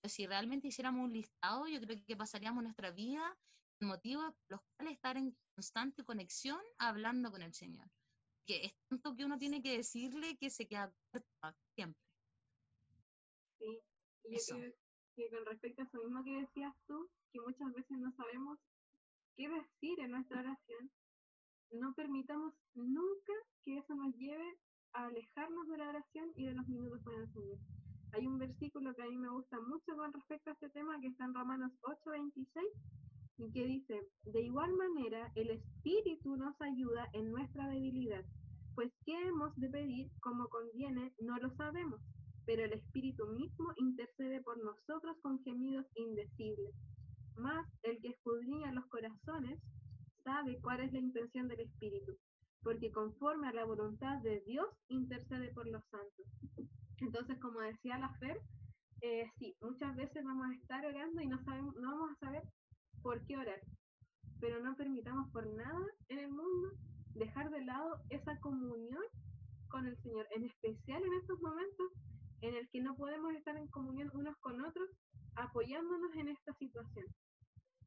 [0.00, 3.36] Pero si realmente hiciéramos un listado, yo creo que pasaríamos nuestra vida
[3.80, 7.90] motivos por los cuales estar en constante conexión hablando con el Señor
[8.46, 12.00] que es tanto que uno tiene que decirle que se queda corta siempre.
[13.58, 13.80] Sí,
[14.24, 14.72] y yo creo
[15.16, 18.58] que con respecto a eso mismo que decías tú, que muchas veces no sabemos
[19.36, 20.90] qué decir en nuestra oración,
[21.72, 23.32] no permitamos nunca
[23.64, 24.58] que eso nos lleve
[24.92, 27.58] a alejarnos de la oración y de los minutos con el Señor.
[28.12, 31.06] Hay un versículo que a mí me gusta mucho con respecto a este tema que
[31.08, 33.01] está en Romanos 8:26 y
[33.36, 38.24] que dice, de igual manera el Espíritu nos ayuda en nuestra debilidad,
[38.74, 42.00] pues qué hemos de pedir como conviene no lo sabemos,
[42.46, 46.74] pero el Espíritu mismo intercede por nosotros con gemidos indecibles.
[47.36, 49.60] Más el que escudriña los corazones
[50.24, 52.12] sabe cuál es la intención del Espíritu,
[52.62, 56.26] porque conforme a la voluntad de Dios intercede por los santos.
[56.98, 58.40] Entonces, como decía la Fer,
[59.00, 62.42] eh, sí, muchas veces vamos a estar orando y no, sabemos, no vamos a saber
[63.02, 63.60] por qué orar,
[64.40, 66.70] pero no permitamos por nada en el mundo
[67.14, 69.02] dejar de lado esa comunión
[69.68, 71.92] con el Señor, en especial en estos momentos
[72.42, 74.88] en el que no podemos estar en comunión unos con otros,
[75.36, 77.06] apoyándonos en esta situación.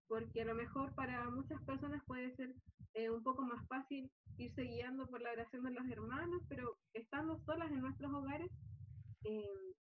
[0.08, 2.54] Porque a lo mejor para muchas personas puede ser
[2.94, 7.38] eh, un poco más fácil irse guiando por la oración de los hermanos, pero estando
[7.40, 8.50] solas en nuestros hogares,
[9.26, 9.74] eh,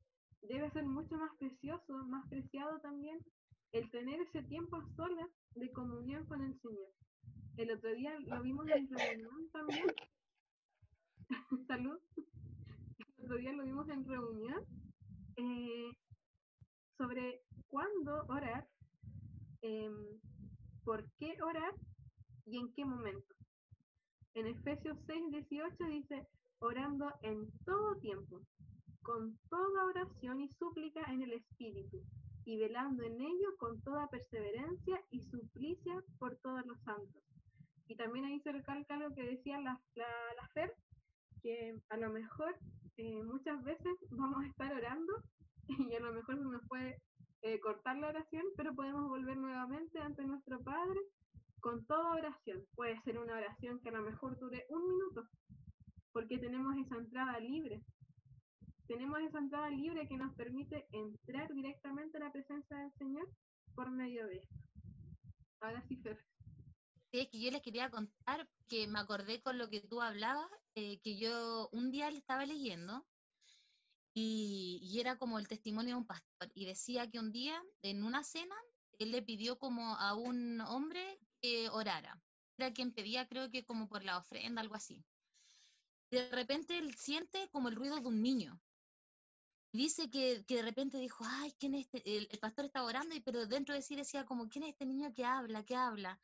[0.42, 3.18] debe ser mucho más precioso, más preciado también
[3.72, 6.92] el tener ese tiempo a solas de comunión con el Señor.
[7.56, 9.87] El otro día lo vimos en reunión también.
[11.66, 11.98] Salud.
[13.18, 14.64] El otro día lo vimos en reunión
[15.37, 15.92] eh,
[16.98, 18.68] sobre cuándo orar,
[19.62, 19.94] em,
[20.85, 21.74] por qué orar
[22.44, 23.35] y en qué momento.
[24.35, 26.26] En Efesios 6, 18 dice,
[26.58, 28.42] orando en todo tiempo,
[29.02, 32.02] con toda oración y súplica en el Espíritu,
[32.44, 37.22] y velando en ello con toda perseverancia y suplicia por todos los santos.
[37.87, 40.74] Y también ahí se recalca lo que decía la, la, Fer,
[41.42, 42.57] que a lo mejor
[42.96, 45.12] eh, muchas veces vamos a estar orando
[45.68, 47.00] y a lo mejor se nos puede
[47.42, 51.00] eh, cortar la oración, pero podemos volver nuevamente ante nuestro Padre
[51.61, 52.64] con toda oración.
[52.74, 55.28] Puede ser una oración que a lo mejor dure un minuto,
[56.12, 57.83] porque tenemos esa entrada libre.
[58.92, 63.26] Tenemos esa entrada libre que nos permite entrar directamente a la presencia del Señor
[63.74, 64.55] por medio de esto.
[65.61, 66.22] Ahora sí, Fer.
[67.11, 70.46] Sí, es que yo les quería contar que me acordé con lo que tú hablabas,
[70.74, 73.07] eh, que yo un día le estaba leyendo
[74.12, 78.05] y, y, era como el testimonio de un pastor y decía que un día en
[78.05, 78.57] una cena
[78.98, 82.20] él le pidió como a un hombre que orara.
[82.59, 85.02] Era quien pedía creo que como por la ofrenda, algo así.
[86.11, 88.61] De repente él siente como el ruido de un niño
[89.72, 92.16] dice que, de repente dijo, ay, ¿quién es este?
[92.16, 95.24] El, pastor estaba orando, pero dentro de sí decía como, ¿quién es este niño que
[95.24, 96.20] habla, que habla?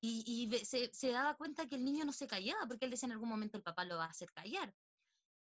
[0.00, 3.06] Y, y se, se, daba cuenta que el niño no se callaba, porque él decía
[3.06, 4.72] en algún momento el papá lo va a hacer callar.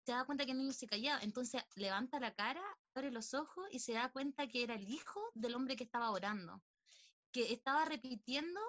[0.05, 3.67] Se daba cuenta que el niño se callaba, entonces levanta la cara, abre los ojos
[3.71, 6.61] y se da cuenta que era el hijo del hombre que estaba orando,
[7.31, 8.59] que estaba repitiendo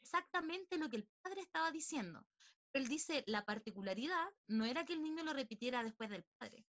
[0.00, 2.24] exactamente lo que el padre estaba diciendo.
[2.70, 6.64] Pero él dice, la particularidad no era que el niño lo repitiera después del padre,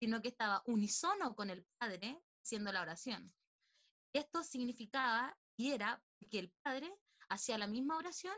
[0.00, 3.32] sino que estaba unisono con el Padre haciendo la oración.
[4.14, 6.90] Esto significaba y era que el Padre
[7.28, 8.34] hacía la misma oración,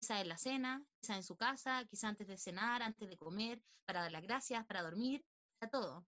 [0.00, 3.62] quizá en la cena, quizá en su casa, quizá antes de cenar, antes de comer,
[3.86, 5.24] para dar las gracias, para dormir,
[5.58, 6.06] para todo.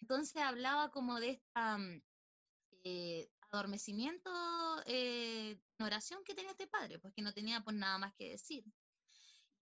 [0.00, 1.40] Entonces hablaba como de
[2.82, 4.30] este adormecimiento
[4.86, 8.30] eh, en oración que tenía este padre, pues que no tenía pues nada más que
[8.30, 8.64] decir.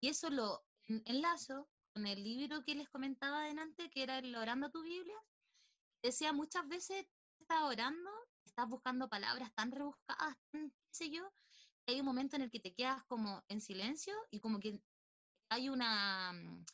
[0.00, 0.64] Y eso lo
[1.05, 5.16] enlazo con el libro que les comentaba adelante, que era el Orando tu Biblia,
[6.03, 7.07] decía muchas veces
[7.40, 8.11] estás orando,
[8.44, 11.33] estás buscando palabras tan rebuscadas, tan, qué sé yo,
[11.85, 14.81] que hay un momento en el que te quedas como en silencio y como que
[15.50, 16.64] hay una, mm,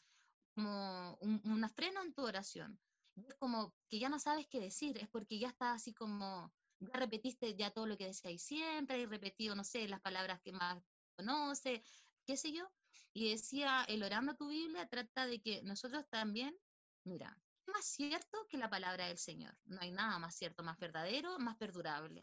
[0.55, 2.79] como un, una freno en tu oración.
[3.17, 6.93] Es como que ya no sabes qué decir, es porque ya estás así como, ya
[6.99, 10.83] repetiste ya todo lo que decías siempre, y repetido, no sé, las palabras que más
[11.17, 11.81] conoces,
[12.27, 12.69] qué sé yo,
[13.13, 16.57] y decía, el orando tu Biblia trata de que nosotros también,
[17.05, 19.57] mira, es más cierto que la palabra del Señor.
[19.65, 22.23] No hay nada más cierto, más verdadero, más perdurable.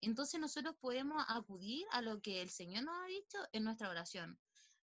[0.00, 4.38] Entonces nosotros podemos acudir a lo que el Señor nos ha dicho en nuestra oración.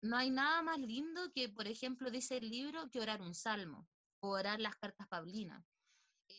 [0.02, 3.88] No hay nada más lindo que, por ejemplo, dice el libro, que orar un salmo
[4.22, 5.66] o orar las cartas Paulinas.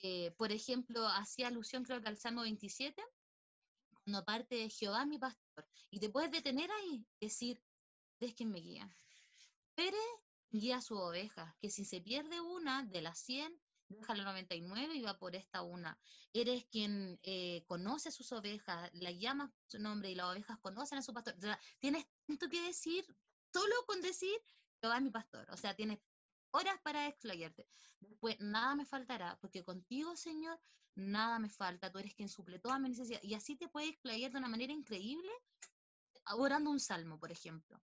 [0.03, 3.03] Eh, por ejemplo, hacía alusión creo que al Salmo 27,
[4.05, 5.67] cuando parte de Jehová mi pastor.
[5.91, 7.61] Y te puedes detener ahí, decir,
[8.27, 8.89] es quien me guía.
[9.75, 9.97] Pere
[10.51, 14.95] guía a su oveja, que si se pierde una de las 100, deja la 99
[14.95, 15.99] y va por esta una.
[16.33, 20.99] Eres quien eh, conoce a sus ovejas, la llama su nombre y las ovejas conocen
[20.99, 21.35] a su pastor.
[21.79, 23.05] tienes tanto que decir,
[23.53, 24.37] solo con decir,
[24.81, 25.47] Jehová es mi pastor.
[25.51, 25.99] O sea, tienes
[26.53, 27.67] horas para explayarte.
[28.01, 30.59] Después, nada me faltará, porque contigo, Señor,
[30.95, 31.91] nada me falta.
[31.91, 33.21] Tú eres quien suple toda mi necesidad.
[33.23, 35.31] Y así te puedes explayar de una manera increíble,
[36.37, 37.81] orando un salmo, por ejemplo.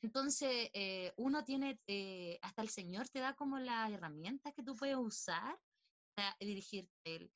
[0.00, 4.76] Entonces, eh, uno tiene, eh, hasta el Señor te da como las herramientas que tú
[4.76, 5.58] puedes usar
[6.14, 7.32] para dirigirte a Él.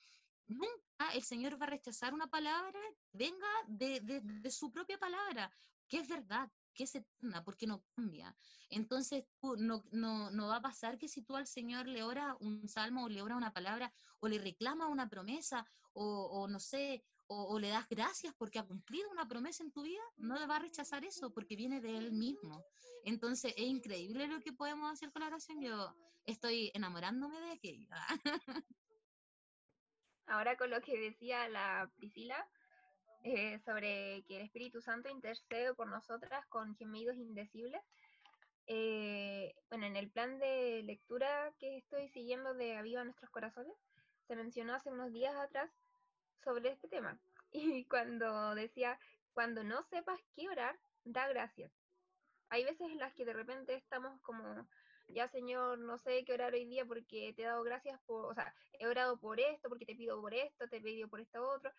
[0.47, 2.79] Nunca el Señor va a rechazar una palabra
[3.13, 5.51] venga de, de, su propia palabra,
[5.89, 8.35] que es verdad, que es eterna, porque no cambia.
[8.71, 12.69] Entonces, no, no, no, va a pasar que si tú al Señor le oras un
[12.69, 17.45] salmo o le oras una palabra o le reclama una promesa o no sé, o,
[17.45, 20.57] o, le das gracias porque ha cumplido una promesa en tu vida, no le va
[20.57, 22.65] a rechazar eso porque viene de Él mismo.
[23.05, 25.61] Entonces, es increíble lo que podemos hacer con la oración.
[25.61, 25.95] Yo
[26.25, 27.89] estoy enamorándome de aquello.
[30.27, 32.49] Ahora con lo que decía la Priscila,
[33.25, 37.83] eh, sobre que el Espíritu Santo intercede por nosotras con gemidos indecibles.
[38.67, 43.75] Eh, bueno, en el plan de lectura que estoy siguiendo de Aviva Nuestros Corazones,
[44.27, 45.71] se mencionó hace unos días atrás
[46.43, 47.19] sobre este tema.
[47.55, 48.99] Y cuando decía,
[49.35, 51.71] cuando no sepas qué orar, da gracias.
[52.49, 54.67] Hay veces en las que de repente estamos como,
[55.09, 58.35] ya Señor, no sé qué orar hoy día porque te he dado gracias por, o
[58.35, 61.47] sea, he orado por esto, porque te pido por esto, te he pedido por esto
[61.47, 61.71] otro,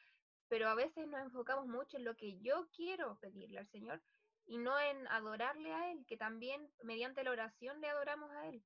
[0.48, 4.02] pero a veces nos enfocamos mucho en lo que yo quiero pedirle al Señor
[4.46, 8.64] y no en adorarle a Él, que también mediante la oración le adoramos a Él.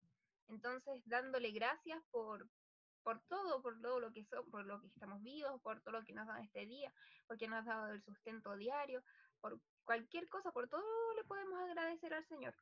[0.50, 2.48] Entonces, dándole gracias por,
[3.08, 6.04] por todo, por todo lo que somos, por lo que estamos vivos, por todo lo
[6.04, 6.94] que nos da este día,
[7.26, 9.02] porque nos ha dado el sustento diario,
[9.40, 10.84] por cualquier cosa, por todo
[11.16, 12.54] le podemos agradecer al Señor.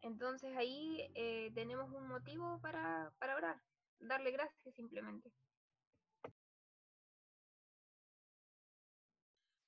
[0.00, 3.60] Entonces ahí eh, tenemos un motivo para, para orar,
[3.98, 5.32] darle gracias simplemente.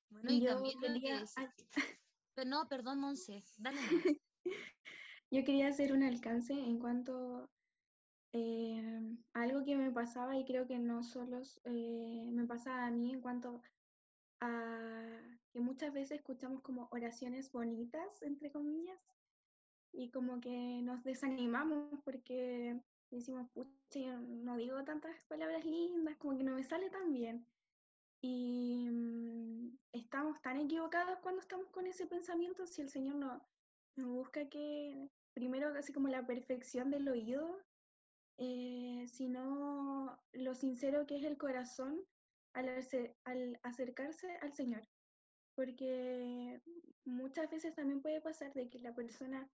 [0.08, 1.18] Bueno, y yo también quería...
[1.18, 1.64] que...
[2.46, 3.80] No, perdón, Monse, dale.
[5.32, 7.50] yo quería hacer un alcance en cuanto
[8.36, 8.82] eh,
[9.32, 13.20] algo que me pasaba y creo que no solo eh, me pasaba a mí en
[13.20, 13.62] cuanto
[14.40, 15.06] a
[15.52, 18.98] que muchas veces escuchamos como oraciones bonitas, entre comillas,
[19.92, 22.76] y como que nos desanimamos porque
[23.08, 27.46] decimos, pucha, yo no digo tantas palabras lindas, como que no me sale tan bien.
[28.20, 33.46] Y mm, estamos tan equivocados cuando estamos con ese pensamiento si el Señor no,
[33.94, 37.60] nos busca que, primero, casi como la perfección del oído,
[38.38, 42.04] eh, sino lo sincero que es el corazón
[42.52, 42.68] al,
[43.24, 44.82] al acercarse al Señor.
[45.54, 46.60] Porque
[47.04, 49.48] muchas veces también puede pasar de que la persona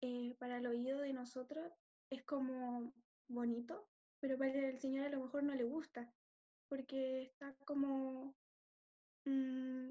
[0.00, 1.72] eh, para el oído de nosotros
[2.10, 2.92] es como
[3.28, 3.88] bonito,
[4.20, 6.12] pero para el Señor a lo mejor no le gusta
[6.68, 8.34] porque está como,
[9.24, 9.90] mmm,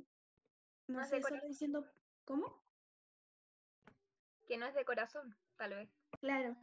[0.88, 1.86] no, no sé, solo diciendo,
[2.26, 2.62] ¿cómo?
[4.48, 5.90] Que no es de corazón, tal vez.
[6.20, 6.58] Claro,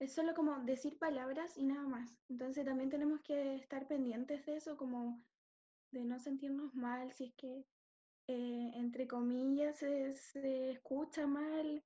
[0.00, 2.16] es solo como decir palabras y nada más.
[2.28, 5.22] Entonces también tenemos que estar pendientes de eso, como
[5.92, 7.66] de no sentirnos mal si es que,
[8.26, 11.84] eh, entre comillas, se, escucha mal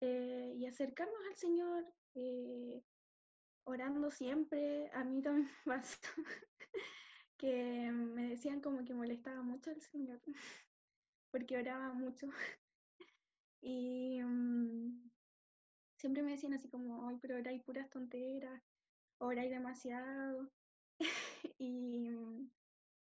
[0.00, 1.84] eh, y acercarnos al Señor.
[2.16, 2.82] Eh,
[3.66, 5.98] orando siempre, a mí también me pasa
[7.38, 10.20] que me decían como que molestaba mucho al Señor,
[11.30, 12.28] porque oraba mucho.
[13.60, 15.10] Y um,
[16.04, 18.62] siempre me decían así como, ay, pero oráis puras tonteras,
[19.16, 20.50] oráis demasiado.
[21.58, 22.10] y,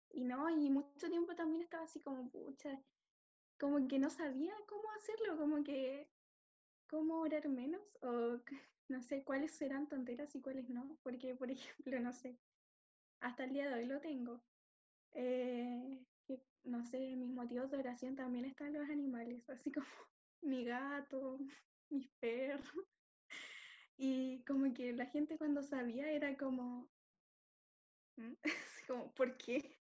[0.10, 2.82] y no, y mucho tiempo también estaba así como, pucha,
[3.60, 6.10] como que no sabía cómo hacerlo, como que,
[6.90, 8.42] cómo orar menos, o
[8.90, 12.40] no sé cuáles serán tonteras y cuáles no, porque, por ejemplo, no sé,
[13.20, 14.42] hasta el día de hoy lo tengo.
[15.12, 16.04] Eh,
[16.64, 19.86] no sé, mis motivos de oración también están los animales, así como
[20.42, 21.38] mi gato,
[21.90, 22.68] mis perros.
[23.98, 26.88] Y como que la gente cuando sabía era como,
[28.18, 28.34] ¿Mm?
[28.88, 29.80] como, ¿por qué?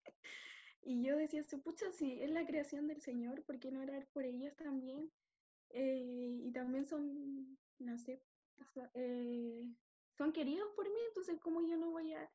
[0.82, 4.24] Y yo decía, pucha, si es la creación del Señor, ¿por qué no orar por
[4.24, 5.10] ellos también?
[5.70, 8.22] Eh, y también son, no sé,
[8.94, 9.74] eh,
[10.16, 12.30] son queridos por mí, entonces ¿cómo yo no voy a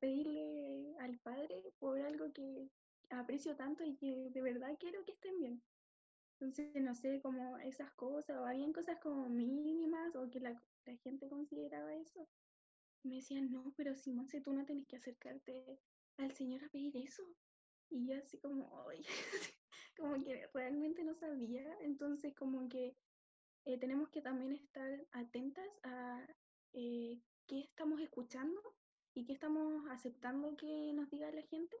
[0.00, 2.68] pedirle al Padre por algo que
[3.10, 5.62] aprecio tanto y que de verdad quiero que estén bien?
[6.42, 10.96] Entonces, no sé, como esas cosas, o habían cosas como mínimas, o que la, la
[10.96, 12.28] gente consideraba eso.
[13.04, 15.78] Me decían, no, pero si Monse, tú no tenés que acercarte
[16.16, 17.22] al Señor a pedir eso.
[17.90, 19.04] Y yo así como, ay,
[19.96, 21.64] como que realmente no sabía.
[21.80, 22.96] Entonces, como que
[23.64, 26.26] eh, tenemos que también estar atentas a
[26.72, 28.60] eh, qué estamos escuchando
[29.14, 31.76] y qué estamos aceptando que nos diga la gente,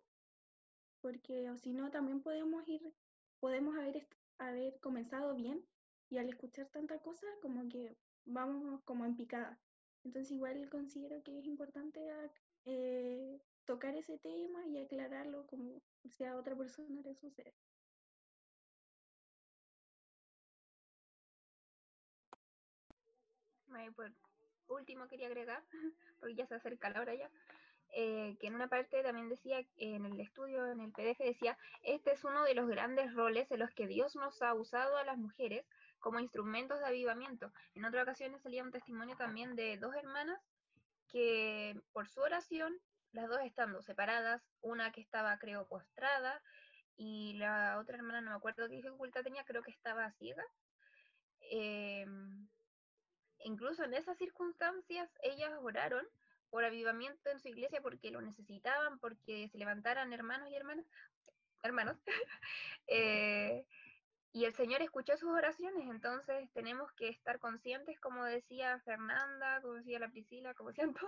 [1.00, 2.94] porque o si no también podemos ir,
[3.40, 4.06] podemos haber,
[4.48, 5.64] haber comenzado bien
[6.10, 9.58] y al escuchar tanta cosa como que vamos como en picada.
[10.04, 12.00] Entonces igual considero que es importante
[12.64, 15.80] eh, tocar ese tema y aclararlo como
[16.10, 17.54] si a otra persona le sucede.
[23.96, 24.12] por
[24.68, 25.62] último quería agregar,
[26.20, 27.30] porque ya se acerca la hora ya,
[27.94, 32.12] eh, que en una parte también decía, en el estudio, en el PDF decía, este
[32.12, 35.18] es uno de los grandes roles en los que Dios nos ha usado a las
[35.18, 35.66] mujeres
[35.98, 37.52] como instrumentos de avivamiento.
[37.74, 40.40] En otra ocasión salía un testimonio también de dos hermanas
[41.08, 42.74] que por su oración,
[43.12, 46.42] las dos estando separadas, una que estaba creo postrada
[46.96, 50.44] y la otra hermana no me acuerdo qué dificultad tenía, creo que estaba ciega.
[51.40, 52.48] Em,
[53.44, 56.06] incluso en esas circunstancias ellas oraron
[56.52, 60.84] por avivamiento en su iglesia porque lo necesitaban, porque se levantaran hermanos y hermanas,
[61.62, 61.96] hermanos,
[62.88, 63.64] eh,
[64.34, 69.74] y el Señor escuchó sus oraciones, entonces tenemos que estar conscientes, como decía Fernanda, como
[69.74, 71.00] decía la Priscila, como siento,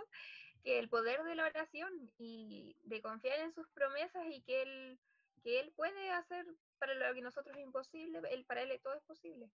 [0.62, 4.99] que el poder de la oración y de confiar en sus promesas y que Él,
[5.42, 6.47] que él puede hacer
[6.78, 9.51] para lo que nosotros es imposible, él, para Él todo es posible.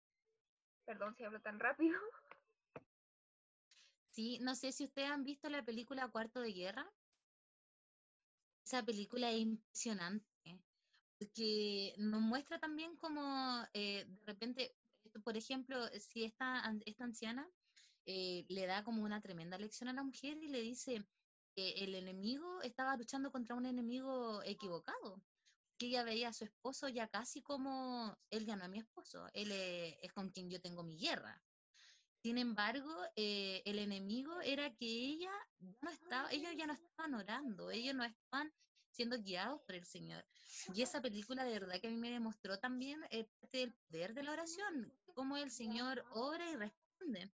[0.85, 1.99] Perdón si hablo tan rápido.
[4.11, 6.91] Sí, no sé si ustedes han visto la película Cuarto de Guerra.
[8.65, 10.27] Esa película es impresionante,
[11.19, 14.77] porque nos muestra también como eh, de repente,
[15.25, 17.49] por ejemplo, si esta, esta anciana
[18.07, 21.07] eh, le da como una tremenda lección a la mujer y le dice
[21.57, 25.23] que el enemigo estaba luchando contra un enemigo equivocado,
[25.79, 29.51] que ella veía a su esposo ya casi como, él ya no mi esposo, él
[29.53, 31.43] es con quien yo tengo mi guerra.
[32.23, 35.33] Sin embargo, eh, el enemigo era que ella
[35.81, 38.53] no estaba, ellos ya no estaban orando, ellos no estaban
[38.91, 40.25] siendo guiados por el Señor.
[40.75, 44.33] Y esa película de verdad que a mí me demostró también el poder de la
[44.33, 47.33] oración, cómo el Señor ora y responde.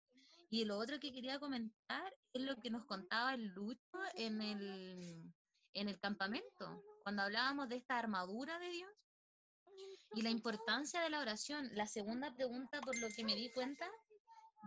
[0.50, 5.32] Y lo otro que quería comentar es lo que nos contaba el Lucho en el,
[5.72, 8.90] en el campamento, cuando hablábamos de esta armadura de Dios
[10.14, 11.68] y la importancia de la oración.
[11.74, 13.90] La segunda pregunta, por lo que me di cuenta,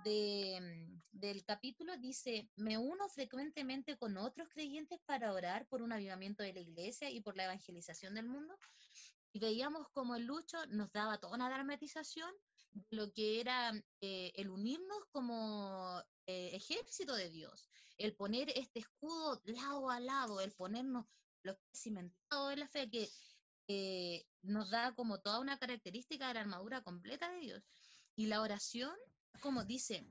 [0.06, 6.44] Mm, del capítulo dice, me uno frecuentemente con otros creyentes para orar por un avivamiento
[6.44, 8.58] de la iglesia y por la evangelización del mundo.
[9.34, 12.32] Y veíamos como el Lucho nos daba toda una dramatización
[12.72, 17.68] de lo que era eh, el unirnos como eh, ejército de Dios,
[17.98, 21.06] el poner este escudo lado a lado, el ponernos
[21.44, 23.10] los cimentados de la fe, que
[23.68, 27.64] eh, nos da como toda una característica de la armadura completa de Dios.
[28.16, 28.96] Y la oración
[29.42, 30.06] como dice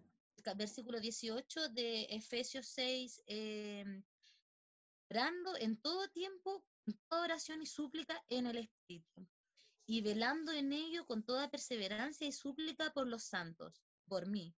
[0.44, 3.84] el versículo 18 de Efesios 6, eh,
[5.10, 9.26] orando en todo tiempo, en toda oración y súplica en el Espíritu,
[9.86, 14.54] y velando en ello con toda perseverancia y súplica por los santos, por mí,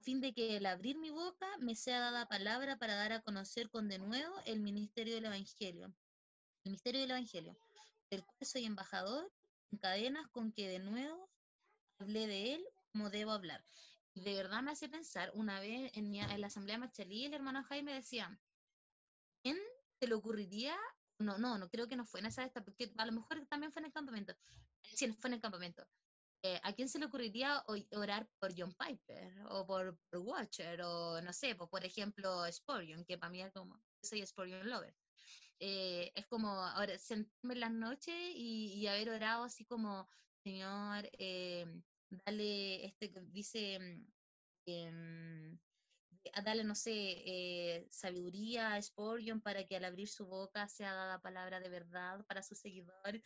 [0.00, 3.22] a fin de que al abrir mi boca me sea dada palabra para dar a
[3.22, 5.94] conocer con de nuevo el ministerio del Evangelio,
[6.64, 7.56] el misterio del Evangelio,
[8.10, 9.30] del cual soy embajador
[9.70, 11.30] en cadenas con que de nuevo
[11.98, 13.64] hablé de él como debo hablar.
[14.14, 17.64] De verdad me hace pensar, una vez en, mi, en la asamblea Machalí, el hermano
[17.64, 18.38] Jaime decía,
[19.42, 19.56] ¿quién
[19.98, 20.76] se le ocurriría?
[21.18, 23.72] No, no, no creo que no fue en esa esta, porque a lo mejor también
[23.72, 24.34] fue en el campamento.
[24.82, 25.86] Sí, fue en el campamento.
[26.44, 31.32] Eh, ¿A quién se le ocurriría orar por John Piper o por, Watcher o no
[31.32, 34.94] sé, por, ejemplo Sporion, que para mí es como, soy Sporion Lover.
[35.60, 40.08] Eh, es como ahora sentarme en las noches y, y, haber orado así como,
[40.42, 41.64] Señor, eh,
[42.24, 43.78] dale, este, dice,
[44.66, 45.58] eh,
[46.44, 51.20] dale, no sé, eh, sabiduría a Sporion para que al abrir su boca sea dada
[51.20, 53.22] palabra de verdad para sus seguidores.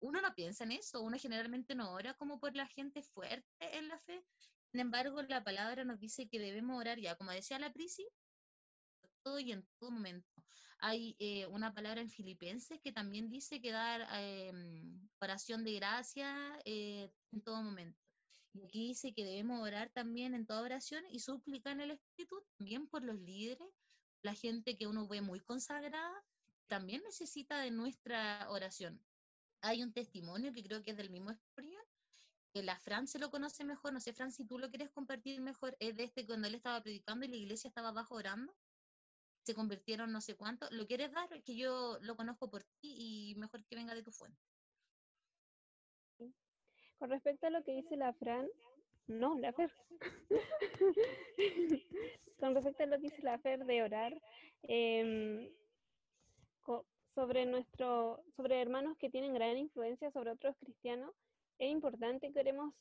[0.00, 3.88] Uno no piensa en eso, uno generalmente no ora como por la gente fuerte en
[3.88, 4.24] la fe.
[4.70, 8.06] Sin embargo, la palabra nos dice que debemos orar ya, como decía la Prisi,
[9.22, 10.28] todo y en todo momento.
[10.80, 16.56] Hay eh, una palabra en Filipenses que también dice que dar em, oración de gracia
[16.64, 17.98] eh, en todo momento.
[18.58, 22.42] Y aquí dice que debemos orar también en toda oración y suplicar en el Espíritu
[22.56, 23.68] también por los líderes,
[24.22, 26.24] la gente que uno ve muy consagrada,
[26.66, 29.00] también necesita de nuestra oración.
[29.60, 31.84] Hay un testimonio que creo que es del mismo Sporian,
[32.52, 35.40] que la Fran se lo conoce mejor, no sé Fran, si tú lo quieres compartir
[35.40, 38.56] mejor, es de este cuando él estaba predicando y la iglesia estaba abajo orando,
[39.44, 41.28] se convirtieron no sé cuánto, ¿lo quieres dar?
[41.44, 44.42] Que yo lo conozco por ti y mejor que venga de tu fuente.
[46.98, 48.48] Con respecto a lo que dice la Fran,
[49.06, 49.70] no, la Fer.
[52.40, 54.20] Con respecto a lo que dice la Fer de orar,
[54.62, 55.48] em,
[57.14, 61.12] sobre nuestro, sobre hermanos que tienen gran influencia sobre otros cristianos,
[61.58, 62.72] es importante que oremos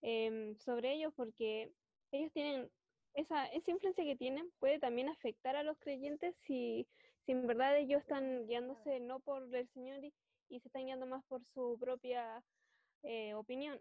[0.00, 1.70] em, sobre ellos porque
[2.10, 2.70] ellos tienen
[3.14, 6.86] esa, esa influencia que tienen puede también afectar a los creyentes si,
[7.26, 10.14] si en verdad ellos están guiándose no por el Señor y,
[10.48, 12.42] y se están guiando más por su propia
[13.02, 13.80] eh, opinión.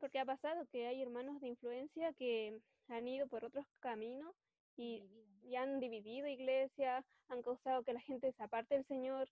[0.00, 4.34] porque ha pasado que hay hermanos de influencia que han ido por otros caminos
[4.76, 5.02] y,
[5.42, 9.28] y han dividido iglesias, han causado que la gente se aparte del Señor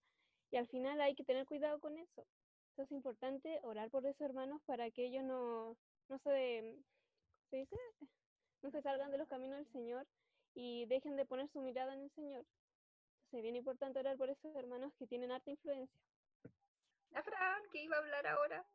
[0.51, 2.27] y al final hay que tener cuidado con eso.
[2.71, 5.77] Entonces es importante orar por esos hermanos para que ellos no,
[6.09, 6.77] no se,
[7.51, 7.77] ¿se dice?
[8.63, 10.07] no se salgan de los caminos del Señor
[10.55, 12.45] y dejen de poner su mirada en el Señor.
[13.27, 16.01] Entonces es bien importante orar por esos hermanos que tienen harta influencia.
[17.15, 18.67] A Fran, que iba a hablar ahora.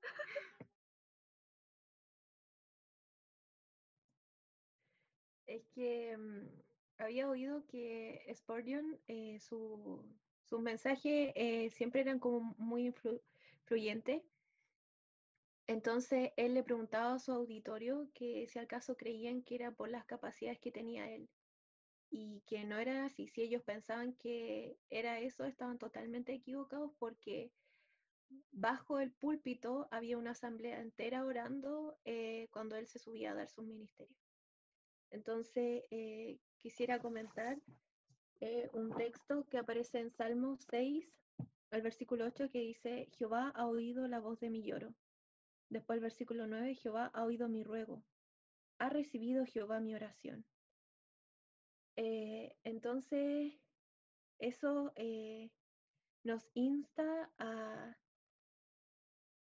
[5.45, 6.47] Es que mm,
[6.99, 10.05] había oído que Spurgeon, eh, su,
[10.43, 12.85] sus mensajes eh, siempre eran como muy
[13.65, 14.23] influyentes.
[15.67, 19.89] Entonces él le preguntaba a su auditorio que si al caso creían que era por
[19.89, 21.29] las capacidades que tenía él
[22.09, 23.27] y que no era así.
[23.27, 27.51] Si ellos pensaban que era eso, estaban totalmente equivocados porque
[28.51, 33.49] bajo el púlpito había una asamblea entera orando eh, cuando él se subía a dar
[33.49, 34.19] sus ministerios.
[35.11, 37.57] Entonces, eh, quisiera comentar
[38.41, 41.07] eh, un texto que aparece en Salmo 6,
[41.71, 44.93] el versículo 8, que dice, Jehová ha oído la voz de mi lloro.
[45.69, 48.03] Después el versículo 9, Jehová ha oído mi ruego.
[48.79, 50.45] Ha recibido Jehová mi oración.
[52.63, 53.53] entonces,
[54.39, 54.93] eso
[56.23, 57.97] nos insta a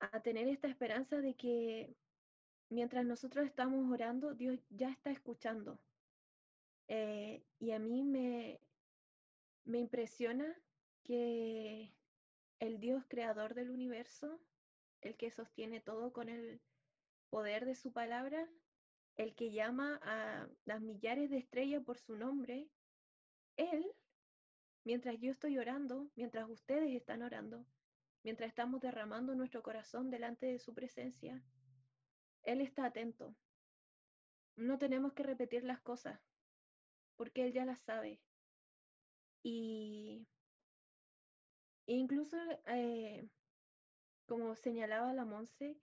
[0.01, 1.95] a tener esta esperanza de que
[2.69, 5.79] mientras nosotros estamos orando, Dios ya está escuchando.
[6.87, 8.59] Eh, y a mí me,
[9.65, 10.57] me impresiona
[11.03, 11.93] que
[12.59, 14.39] el Dios creador del universo,
[15.01, 16.61] el que sostiene todo con el
[17.29, 18.47] poder de su palabra,
[19.17, 22.69] el que llama a las millares de estrellas por su nombre,
[23.57, 23.85] Él,
[24.83, 27.65] mientras yo estoy orando, mientras ustedes están orando,
[28.23, 31.43] mientras estamos derramando nuestro corazón delante de su presencia,
[32.43, 33.35] Él está atento.
[34.55, 36.19] No tenemos que repetir las cosas,
[37.15, 38.21] porque Él ya las sabe.
[39.43, 40.27] Y
[41.85, 43.27] incluso, eh,
[44.27, 45.79] como señalaba la Monse,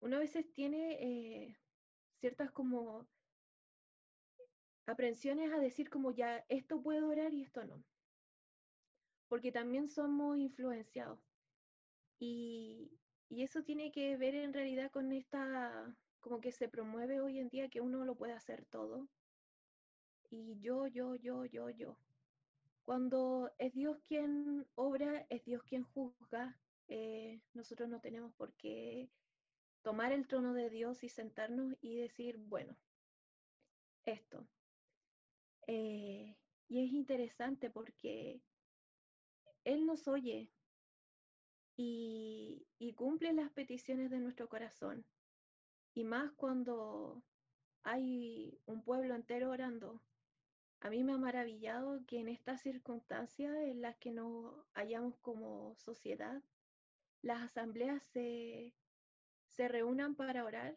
[0.00, 1.58] uno a veces tiene eh,
[2.20, 3.06] ciertas como
[4.86, 7.84] aprensiones a decir como ya esto puedo orar y esto no.
[9.28, 11.31] Porque también somos influenciados.
[12.24, 13.00] Y,
[13.30, 17.68] eso tiene que ver en realidad con esta, como que se promueve hoy en día
[17.68, 19.08] que uno lo puede hacer todo.
[20.30, 21.98] Y yo, yo, yo, yo, yo.
[22.84, 26.56] Cuando es Dios quien obra, es Dios quien juzga,
[26.86, 29.10] eh, nosotros no tenemos por qué
[29.82, 32.76] tomar el trono de Dios y sentarnos y decir, bueno,
[34.04, 34.46] esto.
[35.66, 36.36] Eh,
[36.68, 38.40] y es interesante porque
[39.64, 40.52] Él nos oye,
[41.76, 42.66] y,
[42.96, 45.04] cumple las peticiones de nuestro corazón.
[45.94, 47.22] Y más cuando
[47.82, 50.00] hay un pueblo entero orando.
[50.80, 55.74] A mí me ha maravillado que en estas circunstancias en las que nos hallamos como
[55.76, 56.42] sociedad,
[57.22, 58.74] las asambleas se,
[59.46, 60.76] se reúnan para orar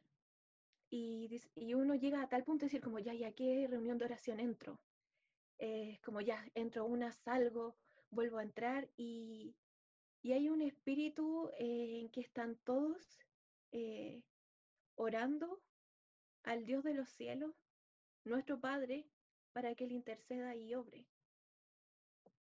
[0.90, 4.06] y, y, uno llega a tal punto de decir como ya, ya, ¿qué reunión de
[4.06, 4.80] oración entro?
[6.04, 7.76] Como ya, entro una, salgo,
[8.12, 9.56] vuelvo a entrar y,
[10.26, 13.20] y hay un espíritu eh, en que están todos
[13.72, 14.24] eh,
[14.96, 15.62] orando
[16.42, 17.54] al Dios de los cielos,
[18.24, 19.08] nuestro Padre,
[19.54, 21.06] para que Él interceda y obre.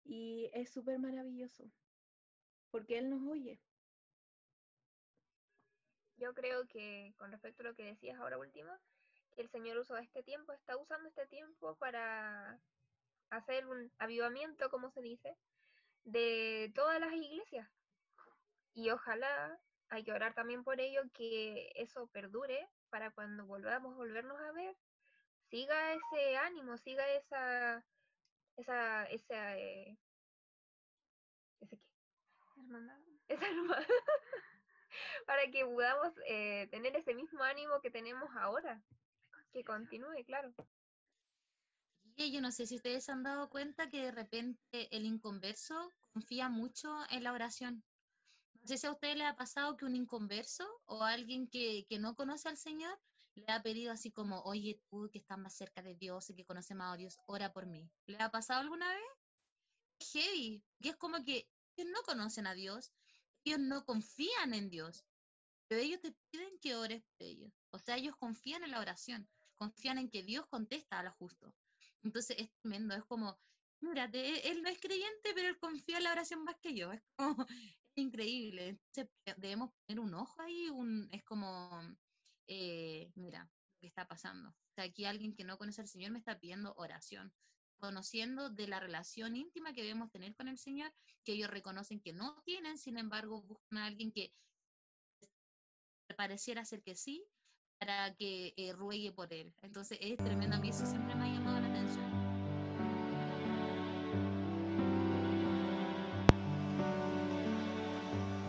[0.03, 1.71] Y es súper maravilloso,
[2.69, 3.59] porque Él nos oye.
[6.17, 8.71] Yo creo que con respecto a lo que decías ahora último,
[9.37, 12.61] el Señor usó este tiempo, está usando este tiempo para
[13.31, 15.35] hacer un avivamiento, como se dice,
[16.03, 17.69] de todas las iglesias.
[18.73, 24.39] Y ojalá, hay que orar también por ello, que eso perdure para cuando volvamos, volvernos
[24.39, 24.75] a ver,
[25.49, 27.85] siga ese ánimo, siga esa,
[28.57, 29.97] esa, esa, eh,
[31.59, 31.85] ¿ese qué?
[32.55, 33.01] Esa hermana.
[35.25, 38.81] para que podamos eh, tener ese mismo ánimo que tenemos ahora.
[39.51, 40.53] Que continúe, claro.
[42.29, 46.95] Yo no sé si ustedes han dado cuenta que de repente el inconverso confía mucho
[47.09, 47.83] en la oración.
[48.61, 52.15] No sé si a usted le ha pasado que un inconverso o alguien que, no
[52.15, 52.95] conoce al Señor
[53.33, 56.45] le ha pedido así como, oye, tú que estás más cerca de Dios y que
[56.45, 57.89] conoces más a Dios, ora por mí.
[58.05, 60.11] ¿Le ha pasado alguna vez?
[60.11, 60.63] Heavy.
[60.79, 62.91] Y es como que ellos no conocen a Dios,
[63.43, 65.05] ellos no confían en Dios,
[65.67, 67.51] pero ellos te piden que ores por ellos.
[67.71, 71.55] O sea, ellos confían en la oración, confían en que Dios contesta a lo justo.
[72.03, 73.39] Entonces es tremendo, es como,
[73.81, 76.91] mira, él no es creyente, pero él confía en la oración más que yo.
[76.91, 77.45] Es como,
[77.95, 78.69] increíble.
[78.69, 81.95] Entonces debemos poner un ojo ahí, un, es como
[82.53, 84.49] eh, mira, lo que está pasando.
[84.49, 87.33] O sea, aquí alguien que no conoce al Señor me está pidiendo oración,
[87.79, 90.91] conociendo de la relación íntima que debemos tener con el Señor,
[91.23, 94.33] que ellos reconocen que no tienen, sin embargo, buscan a alguien que
[96.17, 97.25] pareciera ser que sí,
[97.79, 99.53] para que eh, ruegue por él.
[99.61, 101.20] Entonces es tremendo, a mí eso siempre me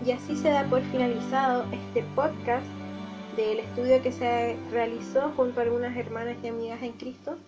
[0.04, 2.66] Y así se da por finalizado este podcast
[3.36, 7.38] del estudio que se realizó junto a algunas hermanas y amigas en Cristo.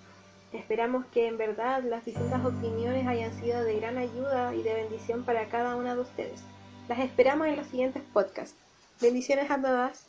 [0.53, 5.25] Esperamos que en verdad las distintas opiniones hayan sido de gran ayuda y de bendición
[5.25, 6.45] para cada una de ustedes.
[6.89, 8.57] Las esperamos en los siguientes podcasts.
[9.01, 10.07] Bendiciones a todas.